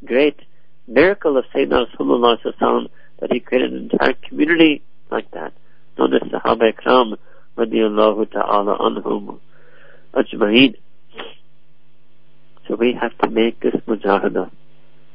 great 0.04 0.40
miracle 0.88 1.37
of 1.37 1.44
Sayyidina 1.54 1.87
Rasulullah 1.94 2.88
that 3.20 3.32
he 3.32 3.40
created 3.40 3.72
an 3.72 3.90
entire 3.90 4.14
community 4.14 4.82
like 5.11 5.30
that, 5.32 5.52
known 5.96 6.14
as 6.14 6.22
Sahaba 6.22 6.72
Ikram 6.72 7.16
radiallahu 7.59 8.31
ta'ala 8.31 8.79
anhum 8.79 9.40
ajma'in. 10.14 10.75
So 12.66 12.77
we 12.77 12.92
have 13.01 13.16
to 13.18 13.31
make 13.31 13.61
this 13.61 13.75
mujahada 13.87 14.51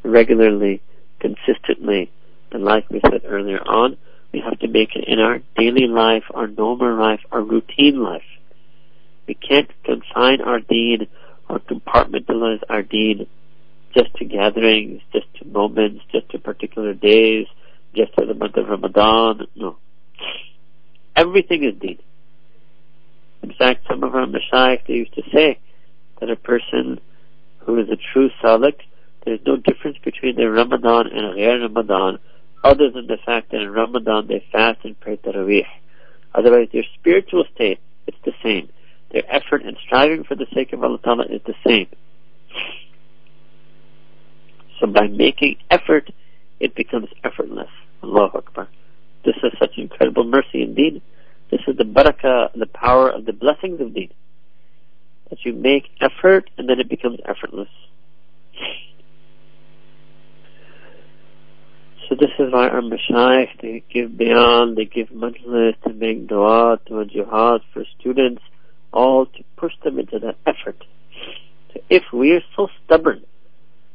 regularly, 0.04 0.82
consistently, 1.20 2.12
and 2.52 2.64
like 2.64 2.90
we 2.90 3.02
said 3.10 3.22
earlier 3.26 3.60
on, 3.60 3.98
we 4.32 4.40
have 4.42 4.60
to 4.60 4.68
make 4.68 4.96
it 4.96 5.06
in 5.08 5.20
our 5.20 5.40
daily 5.56 5.88
life, 5.88 6.24
our 6.34 6.48
normal 6.48 6.96
life, 6.96 7.22
our 7.32 7.42
routine 7.42 8.02
life. 8.02 8.24
We 9.28 9.36
can't 9.36 9.70
confine 9.84 10.42
our 10.42 10.60
deen 10.60 11.08
or 11.50 11.60
compartmentalize 11.60 12.62
our 12.70 12.82
deen 12.82 13.28
just 13.96 14.14
to 14.16 14.26
gatherings, 14.26 15.02
just 15.14 15.28
to 15.36 15.46
moments, 15.46 16.04
just 16.12 16.30
to 16.30 16.40
particular 16.40 16.94
days, 16.94 17.46
just 17.96 18.16
to 18.16 18.26
the 18.26 18.34
month 18.34 18.58
of 18.58 18.68
Ramadan. 18.68 19.48
No. 19.56 19.78
Everything 21.16 21.64
is 21.64 21.76
deen. 21.80 22.00
In 23.44 23.54
fact, 23.54 23.86
some 23.90 24.04
of 24.04 24.16
our 24.16 24.26
mashayikh, 24.26 24.88
they 24.88 24.94
used 24.94 25.14
to 25.16 25.24
say 25.34 25.60
that 26.20 26.30
a 26.30 26.36
person 26.36 27.00
who 27.60 27.78
is 27.80 27.90
a 27.90 27.98
true 28.14 28.30
salik, 28.42 28.80
there's 29.26 29.42
no 29.46 29.58
difference 29.58 29.98
between 30.04 30.36
their 30.36 30.52
Ramadan 30.52 31.08
and 31.08 31.38
Ghair 31.38 31.62
Ramadan 31.62 32.20
other 32.64 32.90
than 32.90 33.08
the 33.08 33.18
fact 33.26 33.52
that 33.52 33.62
in 33.62 33.70
Ramadan 33.70 34.28
they 34.28 34.46
fast 34.52 34.80
and 34.84 35.00
pray 35.00 35.18
Taraweeh. 35.18 35.66
Otherwise, 36.34 36.70
their 36.72 36.86
spiritual 36.96 37.44
state, 37.54 37.80
it's 38.08 38.18
the 38.26 38.34
same. 38.42 38.70
Their 39.12 39.24
effort 39.30 39.64
and 39.64 39.78
striving 39.86 40.24
for 40.24 40.36
the 40.36 40.48
sake 40.54 40.74
of 40.74 40.84
Allah 40.84 40.98
Ta'ala 41.00 41.26
is 41.26 41.42
the 41.46 41.54
same. 41.66 41.88
So 44.80 44.88
by 44.88 45.08
making 45.08 45.58
effort, 45.70 46.10
it 46.60 46.76
becomes 46.76 47.10
effortless. 47.24 47.70
Allahu 48.02 48.40
Akbar. 48.40 48.68
This 49.24 49.36
is 49.44 49.52
such 49.60 49.78
incredible 49.78 50.24
mercy 50.24 50.64
indeed. 50.64 51.02
This 51.54 51.62
is 51.68 51.78
the 51.78 51.84
barakah, 51.84 52.52
the 52.56 52.66
power 52.66 53.12
of 53.12 53.26
the 53.26 53.32
blessings 53.32 53.80
of 53.80 53.94
deen. 53.94 54.10
That 55.30 55.46
you 55.46 55.54
make 55.54 55.84
effort 56.02 56.50
and 56.58 56.68
then 56.68 56.80
it 56.80 56.90
becomes 56.90 57.20
effortless. 57.26 57.70
So 62.10 62.16
this 62.20 62.32
is 62.40 62.52
why 62.52 62.70
our 62.70 62.82
mashayikh, 62.82 63.62
they 63.62 63.84
give 63.94 64.18
bayan, 64.18 64.74
they 64.74 64.86
give 64.86 65.10
majlis 65.10 65.80
to 65.84 65.94
make 65.94 66.28
dua, 66.28 66.80
to 66.88 67.06
jihad 67.06 67.62
for 67.72 67.84
students, 68.00 68.42
all 68.92 69.28
to 69.28 69.44
push 69.56 69.74
them 69.84 70.00
into 70.00 70.18
that 70.18 70.38
effort. 70.48 70.84
So 71.72 71.82
if 71.88 72.02
we 72.12 72.32
are 72.32 72.42
so 72.56 72.68
stubborn 72.84 73.24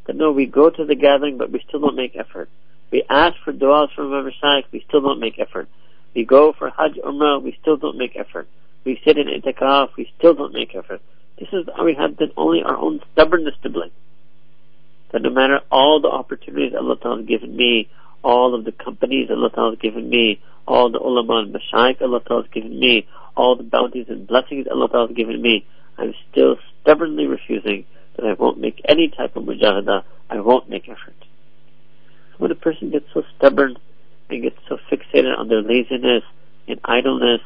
that 0.06 0.14
no, 0.14 0.30
we 0.30 0.46
go 0.46 0.70
to 0.70 0.84
the 0.84 0.94
gathering 0.94 1.38
but 1.38 1.50
we 1.50 1.60
still 1.66 1.80
don't 1.80 1.96
make 1.96 2.14
effort. 2.14 2.50
We 2.92 3.02
ask 3.10 3.34
for 3.44 3.52
du'as 3.52 3.92
from 3.96 4.12
our 4.12 4.22
mashayikh, 4.22 4.66
we 4.70 4.84
still 4.86 5.00
don't 5.00 5.18
make 5.18 5.40
effort. 5.40 5.68
We 6.18 6.24
go 6.24 6.52
for 6.52 6.68
Hajj 6.68 6.96
Umrah, 6.96 7.40
we 7.40 7.56
still 7.62 7.76
don't 7.76 7.96
make 7.96 8.16
effort. 8.16 8.48
We 8.84 9.00
sit 9.04 9.18
in 9.18 9.28
itikaf, 9.28 9.90
we 9.96 10.12
still 10.18 10.34
don't 10.34 10.52
make 10.52 10.74
effort. 10.74 11.00
This 11.38 11.48
is 11.52 11.68
we 11.80 11.94
have 11.94 12.16
then 12.16 12.32
only 12.36 12.60
our 12.60 12.76
own 12.76 13.00
stubbornness 13.12 13.54
to 13.62 13.70
blame. 13.70 13.92
That 15.12 15.22
no 15.22 15.30
matter 15.30 15.60
all 15.70 16.00
the 16.00 16.08
opportunities 16.08 16.72
Allah 16.76 16.96
Ta'ala 16.96 17.18
has 17.18 17.26
given 17.26 17.54
me, 17.54 17.88
all 18.24 18.56
of 18.56 18.64
the 18.64 18.72
companies 18.72 19.30
Allah 19.30 19.50
Ta'ala 19.50 19.70
has 19.70 19.78
given 19.78 20.10
me, 20.10 20.40
all 20.66 20.90
the 20.90 20.98
ulama 20.98 21.36
and 21.36 21.54
mashayikh 21.54 22.02
Allah 22.02 22.20
Ta'ala 22.26 22.42
has 22.42 22.50
given 22.50 22.80
me, 22.80 23.06
all 23.36 23.54
the 23.54 23.62
bounties 23.62 24.06
and 24.08 24.26
blessings 24.26 24.66
Allah 24.68 24.88
Ta'ala 24.88 25.06
has 25.06 25.16
given 25.16 25.40
me, 25.40 25.64
I'm 25.98 26.14
still 26.32 26.56
stubbornly 26.82 27.26
refusing 27.26 27.84
that 28.16 28.26
I 28.26 28.32
won't 28.32 28.58
make 28.58 28.82
any 28.88 29.06
type 29.06 29.36
of 29.36 29.44
mujahada, 29.44 30.02
I 30.28 30.40
won't 30.40 30.68
make 30.68 30.88
effort. 30.88 31.14
When 32.38 32.50
a 32.50 32.56
person 32.56 32.90
gets 32.90 33.06
so 33.14 33.22
stubborn 33.36 33.76
and 34.30 34.42
get 34.42 34.54
so 34.68 34.78
fixated 34.90 35.36
on 35.36 35.48
their 35.48 35.62
laziness 35.62 36.22
and 36.66 36.80
idleness, 36.84 37.40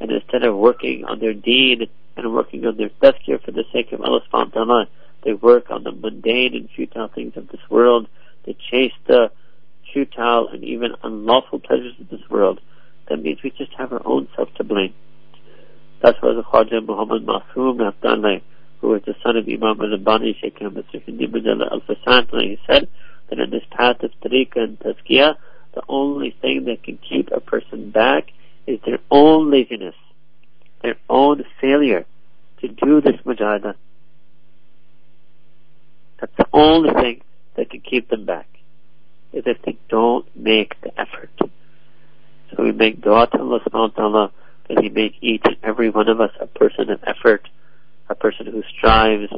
and 0.00 0.10
instead 0.10 0.44
of 0.44 0.56
working 0.56 1.04
on 1.04 1.18
their 1.18 1.32
deen 1.32 1.88
and 2.16 2.34
working 2.34 2.66
on 2.66 2.76
their 2.76 2.90
tazkir 3.02 3.42
for 3.42 3.50
the 3.50 3.64
sake 3.72 3.92
of 3.92 4.00
Allah 4.02 4.20
subhanahu 4.32 4.54
wa 4.54 4.64
ta'ala, 4.64 4.86
they 5.24 5.32
work 5.32 5.70
on 5.70 5.82
the 5.82 5.92
mundane 5.92 6.54
and 6.54 6.68
futile 6.74 7.08
things 7.08 7.32
of 7.36 7.48
this 7.48 7.60
world, 7.70 8.08
they 8.44 8.56
chase 8.70 8.92
the 9.06 9.30
futile 9.92 10.48
and 10.48 10.62
even 10.62 10.92
unlawful 11.02 11.58
pleasures 11.58 11.94
of 12.00 12.08
this 12.10 12.20
world, 12.30 12.60
that 13.08 13.22
means 13.22 13.38
we 13.42 13.50
just 13.50 13.72
have 13.78 13.92
our 13.92 14.02
own 14.04 14.28
self 14.36 14.52
to 14.54 14.64
blame. 14.64 14.94
That's 16.02 16.18
why 16.20 16.34
the 16.34 16.42
Khwaja 16.42 16.84
Muhammad 16.84 17.26
Masoom 17.26 17.86
Abdallah, 17.86 18.40
who 18.80 18.88
was 18.88 19.02
the 19.06 19.14
son 19.24 19.36
of 19.36 19.48
Imam 19.48 19.80
Rabbani 19.80 20.36
Sheikh 20.40 20.58
Ahmad 20.60 20.84
Sufi 20.92 21.12
al-Fasant, 21.12 22.42
he 22.42 22.58
said 22.66 22.88
that 23.30 23.38
in 23.38 23.50
this 23.50 23.64
path 23.70 24.02
of 24.02 24.10
tariqah 24.22 24.56
and 24.56 24.78
tazkiyah, 24.78 25.36
the 25.76 25.82
only 25.90 26.34
thing 26.40 26.64
that 26.64 26.82
can 26.82 26.98
keep 26.98 27.30
a 27.30 27.38
person 27.38 27.90
back 27.90 28.32
is 28.66 28.80
their 28.84 28.98
own 29.10 29.50
laziness, 29.50 29.94
their 30.82 30.96
own 31.08 31.44
failure 31.60 32.06
to 32.62 32.68
do 32.68 33.02
this 33.02 33.16
mujahada. 33.26 33.74
That's 36.18 36.32
the 36.38 36.48
only 36.52 36.90
thing 36.94 37.20
that 37.56 37.68
can 37.70 37.80
keep 37.80 38.08
them 38.08 38.24
back, 38.24 38.48
is 39.34 39.44
if 39.44 39.60
they 39.62 39.76
don't 39.90 40.26
make 40.34 40.80
the 40.80 40.98
effort. 40.98 41.30
So 41.38 42.62
we 42.62 42.72
make 42.72 43.02
dua 43.02 43.26
to 43.26 43.38
Allah 43.38 43.60
subhanahu 43.60 43.96
wa 43.96 44.02
ta'ala 44.02 44.32
that 44.68 44.82
He 44.82 44.88
make 44.88 45.16
each 45.20 45.42
and 45.44 45.58
every 45.62 45.90
one 45.90 46.08
of 46.08 46.22
us 46.22 46.30
a 46.40 46.46
person 46.46 46.88
of 46.88 47.00
effort, 47.06 47.46
a 48.08 48.14
person 48.14 48.46
who 48.46 48.62
strives, 48.78 49.30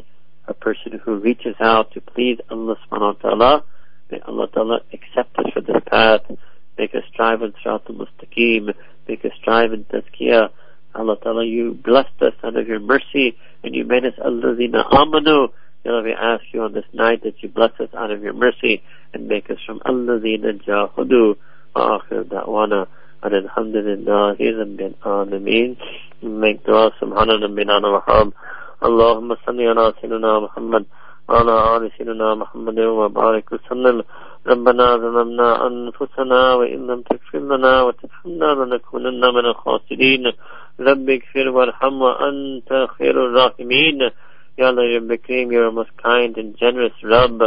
a 0.47 0.55
person 0.55 1.01
who 1.05 1.17
reaches 1.17 1.57
out 1.59 1.93
to 1.95 2.01
please 2.01 2.39
Allah 2.49 2.77
subhanahu 2.87 3.23
wa 3.25 3.31
ta'ala, 3.31 3.65
May 4.12 4.20
Allah 4.28 4.48
Ta'ala 4.54 4.80
accept 4.92 5.38
us 5.38 5.46
for 5.54 5.62
this 5.62 5.82
path. 5.88 6.22
Make 6.78 6.96
us 6.96 7.04
strive 7.12 7.42
in 7.42 7.54
Sirat 7.64 7.90
al-Mustaqim. 7.90 8.74
Make 9.08 9.26
us 9.26 9.32
strive 9.42 9.74
in 9.74 9.86
Tazkiyah. 9.86 10.50
Allah 10.96 11.18
Ta'ala, 11.24 11.46
you 11.46 11.74
blessed 11.74 12.22
us 12.22 12.34
out 12.44 12.56
of 12.56 12.68
your 12.68 12.80
mercy 12.80 13.38
and 13.64 13.74
you 13.74 13.84
made 13.86 14.06
us 14.06 14.14
Allazina 14.24 14.90
Amanu. 14.92 15.50
Ya 15.84 16.02
we 16.02 16.14
ask 16.14 16.44
you 16.54 16.62
on 16.62 16.74
this 16.74 16.86
night 16.94 17.24
that 17.24 17.42
you 17.44 17.50
bless 17.50 17.72
us 17.80 17.90
out 17.98 18.12
of 18.12 18.22
your 18.22 18.34
mercy 18.34 18.84
and 19.14 19.28
make 19.28 19.50
us 19.50 19.58
from 19.66 19.80
Allazina 19.80 20.64
Jahudu. 20.64 21.36
وآخر 21.76 22.22
دعوانا 22.22 22.86
أن 23.26 23.34
الحمد 23.34 23.76
لله 23.76 24.38
رب 24.62 24.80
العالمين 24.94 25.76
make 26.24 26.64
dua 26.66 26.92
سبحان 27.02 27.30
ربنا 27.30 27.78
الوهاب 27.78 28.34
اللهم 28.84 29.36
صل 29.46 29.62
على 29.62 29.94
سيدنا 30.02 30.40
محمد 30.40 30.86
وعلى 31.30 31.54
آل 31.78 31.92
سيدنا 31.98 32.36
محمد 32.36 32.80
وبارك 32.80 33.52
وسلم 33.52 34.04
ربنا 34.48 34.86
ظلمنا 34.98 35.68
أنفسنا 35.68 36.54
وإن 36.54 36.88
لم 36.88 37.02
تغفر 37.02 37.40
لنا 37.40 37.82
وترحمنا 37.82 38.46
لنكونن 38.60 39.22
من 39.36 39.46
الخاسرين 39.52 40.26
رب 40.80 41.10
اغفر 41.10 41.50
وارحم 41.50 42.02
وأنت 42.02 42.88
خير 42.98 43.16
الراحمين 43.26 44.12
Ya 44.56 44.68
Allah, 44.68 44.88
you're 44.88 45.02
Bakrim, 45.02 45.52
you're 45.52 45.72
most 45.72 45.90
kind 45.98 46.38
and 46.38 46.56
generous 46.60 46.94
Rabb. 47.04 47.42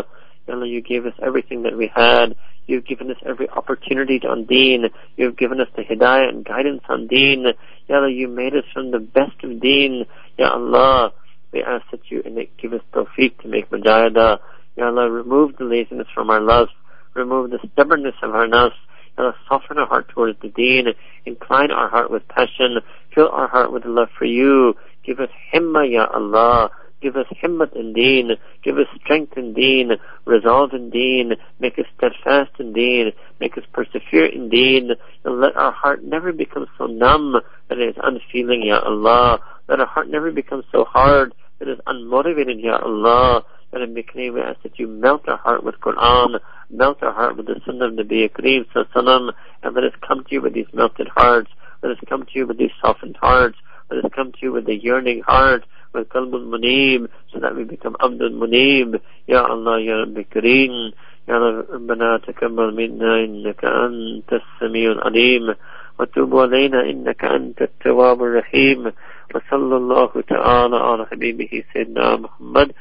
Ya 0.49 0.55
Allah, 0.55 0.67
you 0.67 0.83
gave 0.83 1.07
us 1.07 1.13
everything 1.23 1.63
that 1.63 1.77
we 1.79 1.87
had. 1.95 2.35
You've 2.67 2.85
given 2.85 3.13
us 3.13 3.17
every 3.25 3.49
opportunity 3.49 4.21
on 4.27 4.45
deen. 4.47 4.87
You've 5.17 5.37
given 5.37 5.61
us 5.61 5.69
the 5.77 5.83
hidayah 5.83 6.29
and 6.29 6.45
guidance 6.45 6.83
on 6.89 7.07
deen. 7.07 7.47
Ya 7.89 7.97
Allah, 7.99 8.11
you 8.11 8.27
made 8.27 8.57
us 8.57 8.65
from 8.75 8.91
the 8.91 8.99
best 8.99 9.39
of 9.45 9.61
deen. 9.61 10.05
Ya 10.37 10.51
Allah, 10.51 11.13
we 11.52 11.62
ask 11.64 11.86
that 11.92 12.02
you 12.10 12.24
give 12.62 12.74
us 12.74 12.82
tawfiq 12.94 13.38
to 13.42 13.48
make 13.48 13.70
mujahidah. 13.70 14.40
Ya 14.78 14.86
Allah, 14.88 15.10
remove 15.10 15.58
the 15.58 15.66
laziness 15.66 16.08
from 16.14 16.30
our 16.30 16.42
lust. 16.42 16.72
Remove 17.14 17.52
the 17.52 17.60
stubbornness 17.74 18.16
of 18.24 18.34
our 18.34 18.48
nafs. 18.48 18.72
Ya 19.18 19.26
Allah, 19.26 19.36
soften 19.50 19.78
our 19.78 19.88
heart 19.88 20.08
towards 20.10 20.40
the 20.42 20.48
deen. 20.48 20.88
Incline 21.26 21.72
our 21.72 21.90
heart 21.90 22.10
with 22.10 22.28
passion. 22.30 22.80
Fill 23.14 23.30
our 23.30 23.48
heart 23.48 23.74
with 23.74 23.86
love 23.86 24.10
for 24.18 24.26
you. 24.26 24.76
Give 25.06 25.20
us 25.20 25.30
himmah, 25.54 25.92
Ya 25.92 26.08
Allah. 26.14 26.72
Give 27.02 27.16
us 27.18 27.26
himmat 27.44 27.76
in 27.76 27.94
deen. 27.94 28.32
Give 28.64 28.78
us 28.78 28.86
strength 29.04 29.36
in 29.36 29.54
deen. 29.54 29.94
Resolve 30.26 30.72
in 30.74 30.92
deen. 30.92 31.34
Make 31.60 31.80
us 31.80 31.86
steadfast 31.98 32.52
in 32.60 32.74
deen. 32.74 33.12
Make 33.40 33.58
us 33.58 33.64
persevere 33.74 34.28
in 34.28 34.50
deen. 34.50 34.92
And 35.26 35.42
let 35.42 35.56
our 35.56 35.72
heart 35.72 36.04
never 36.04 36.32
become 36.32 36.68
so 36.78 36.86
numb 36.86 37.38
that 37.70 37.80
it 37.80 37.90
is 37.90 37.96
unfeeling, 38.02 38.64
Ya 38.64 38.80
Allah 38.80 39.40
that 39.72 39.80
our 39.80 39.88
heart 39.88 40.10
never 40.10 40.32
becomes 40.32 40.66
so 40.70 40.84
hard 40.84 41.34
that 41.60 41.70
it's 41.70 41.80
unmotivated, 41.88 42.62
Ya 42.62 42.78
Allah. 42.78 43.46
And 43.72 43.84
in 43.84 43.94
may 43.94 44.30
we 44.30 44.42
ask 44.42 44.62
that 44.64 44.78
you 44.78 44.86
melt 44.86 45.30
our 45.30 45.38
heart 45.38 45.64
with 45.64 45.76
Quran, 45.80 46.42
melt 46.70 47.02
our 47.02 47.14
heart 47.14 47.38
with 47.38 47.46
the 47.46 47.62
Sunnah 47.66 47.86
of 47.86 47.94
Nabi 47.94 48.30
Kareem 48.30 48.66
Sallallahu 48.76 49.32
and 49.64 49.74
let 49.74 49.86
us 49.86 49.94
come 50.06 50.26
to 50.26 50.30
you 50.30 50.42
with 50.42 50.54
these 50.54 50.66
melted 50.74 51.08
hearts, 51.08 51.50
let 51.82 51.94
us 51.94 51.98
come 52.10 52.24
to 52.24 52.32
you 52.34 52.46
with 52.46 52.58
these 52.58 52.72
softened 52.82 53.16
hearts, 53.22 53.58
let 53.90 54.04
us 54.04 54.12
come 54.14 54.34
to 54.34 54.38
you 54.42 54.52
with 54.52 54.66
the 54.66 54.76
yearning 54.76 55.22
heart, 55.22 55.64
with 55.94 56.10
Qalbul 56.10 56.48
Muneeb, 56.48 57.08
so 57.32 57.40
that 57.40 57.56
we 57.56 57.64
become 57.64 57.96
Abdul 58.04 58.32
Muneeb. 58.32 59.00
Ya 59.28 59.46
Allah, 59.46 59.82
Ya 59.82 60.00
Rabbi 60.00 60.24
Kareem, 60.24 60.92
Ya 61.30 61.36
Rabbana 61.36 62.20
takabbal 62.26 62.76
minna 62.76 63.24
innaka 63.24 63.72
anta 63.72 64.36
as-sami'ul 64.36 65.06
alim, 65.06 65.56
wa 65.98 66.06
tub 66.06 66.32
alayna 66.32 66.84
innaka 66.92 67.32
anta 67.32 67.64
at-tawwabur 67.64 68.42
rahim. 68.42 68.92
وصلى 69.36 69.78
الله 69.78 70.10
تعالى 70.28 70.78
على 70.78 71.06
حبيبه 71.06 71.64
سيدنا 71.74 72.16
محمد 72.16 72.72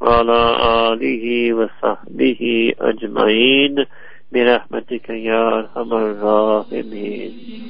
وعلى 0.00 0.40
آله 0.92 1.54
وصحبه 1.54 2.72
أجمعين 2.80 3.84
برحمتك 4.32 5.08
يا 5.10 5.42
أرحم 5.58 5.92
الراحمين. 5.92 7.60